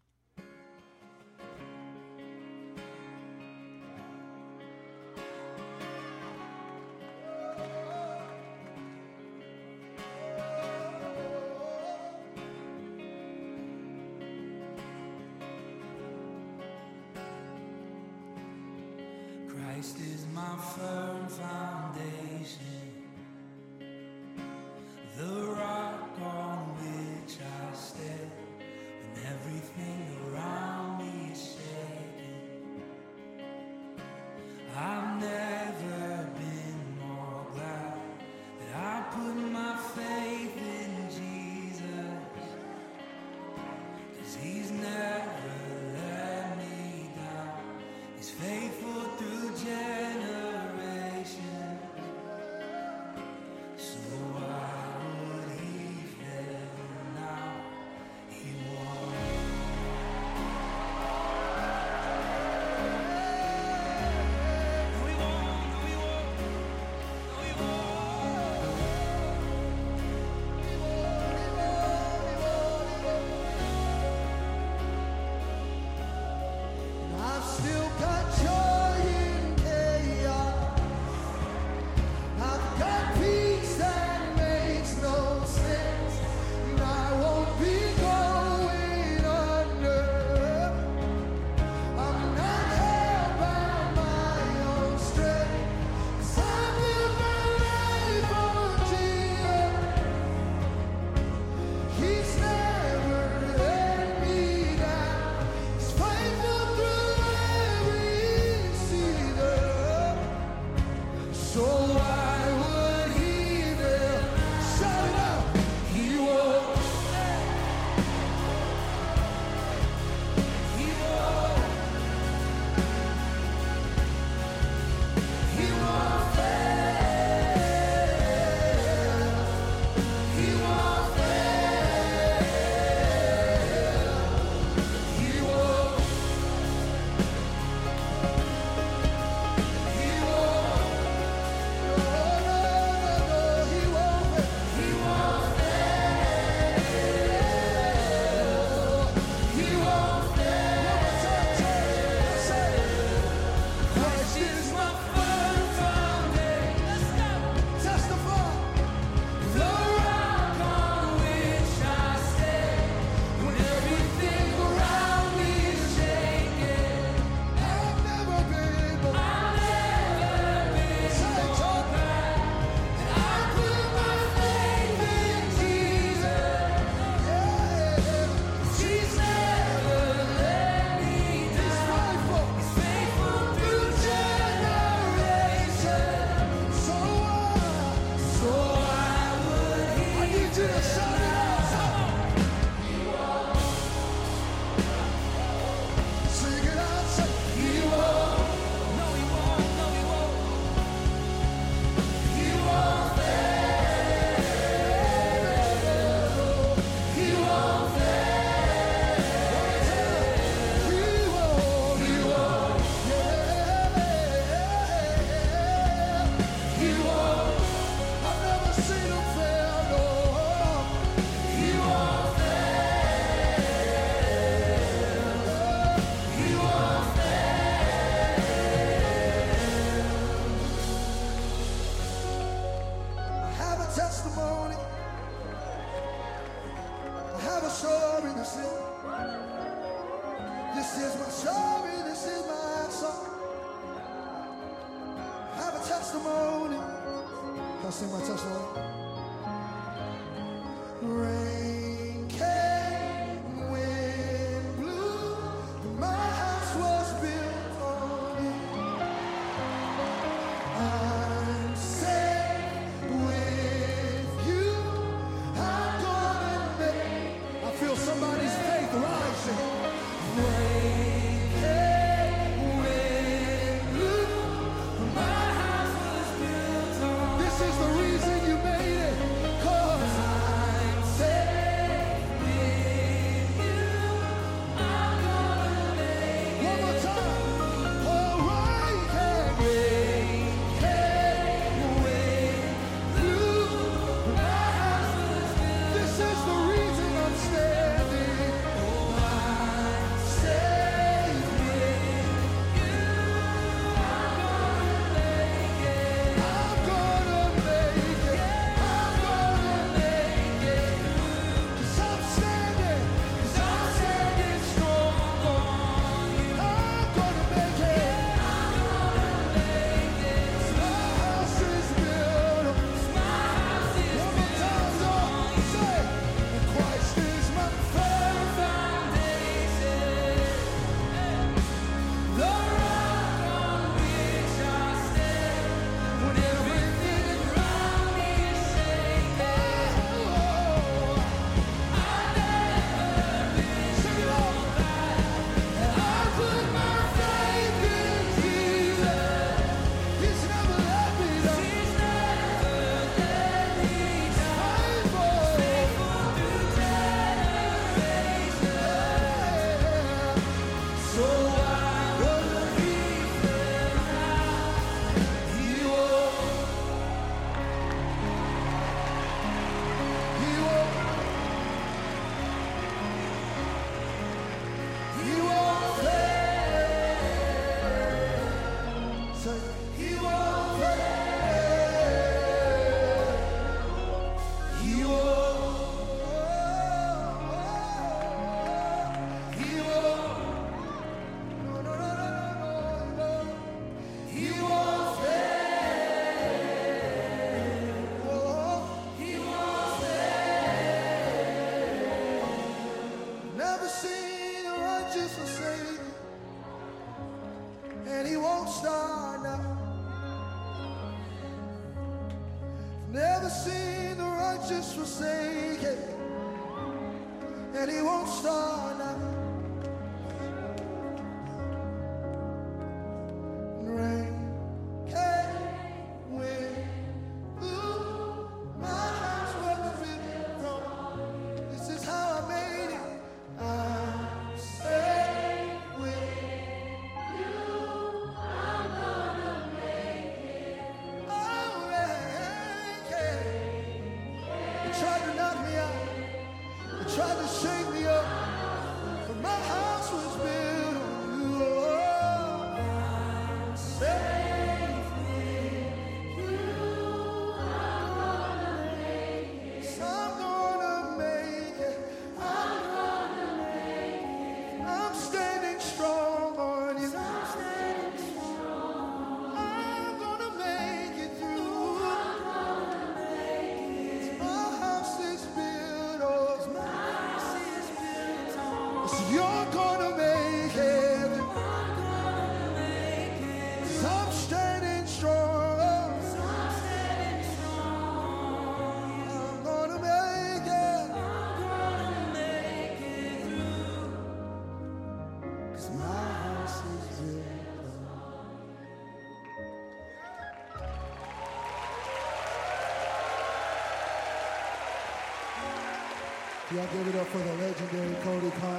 [506.75, 508.74] Y'all give it up for the legendary Cody Carnes.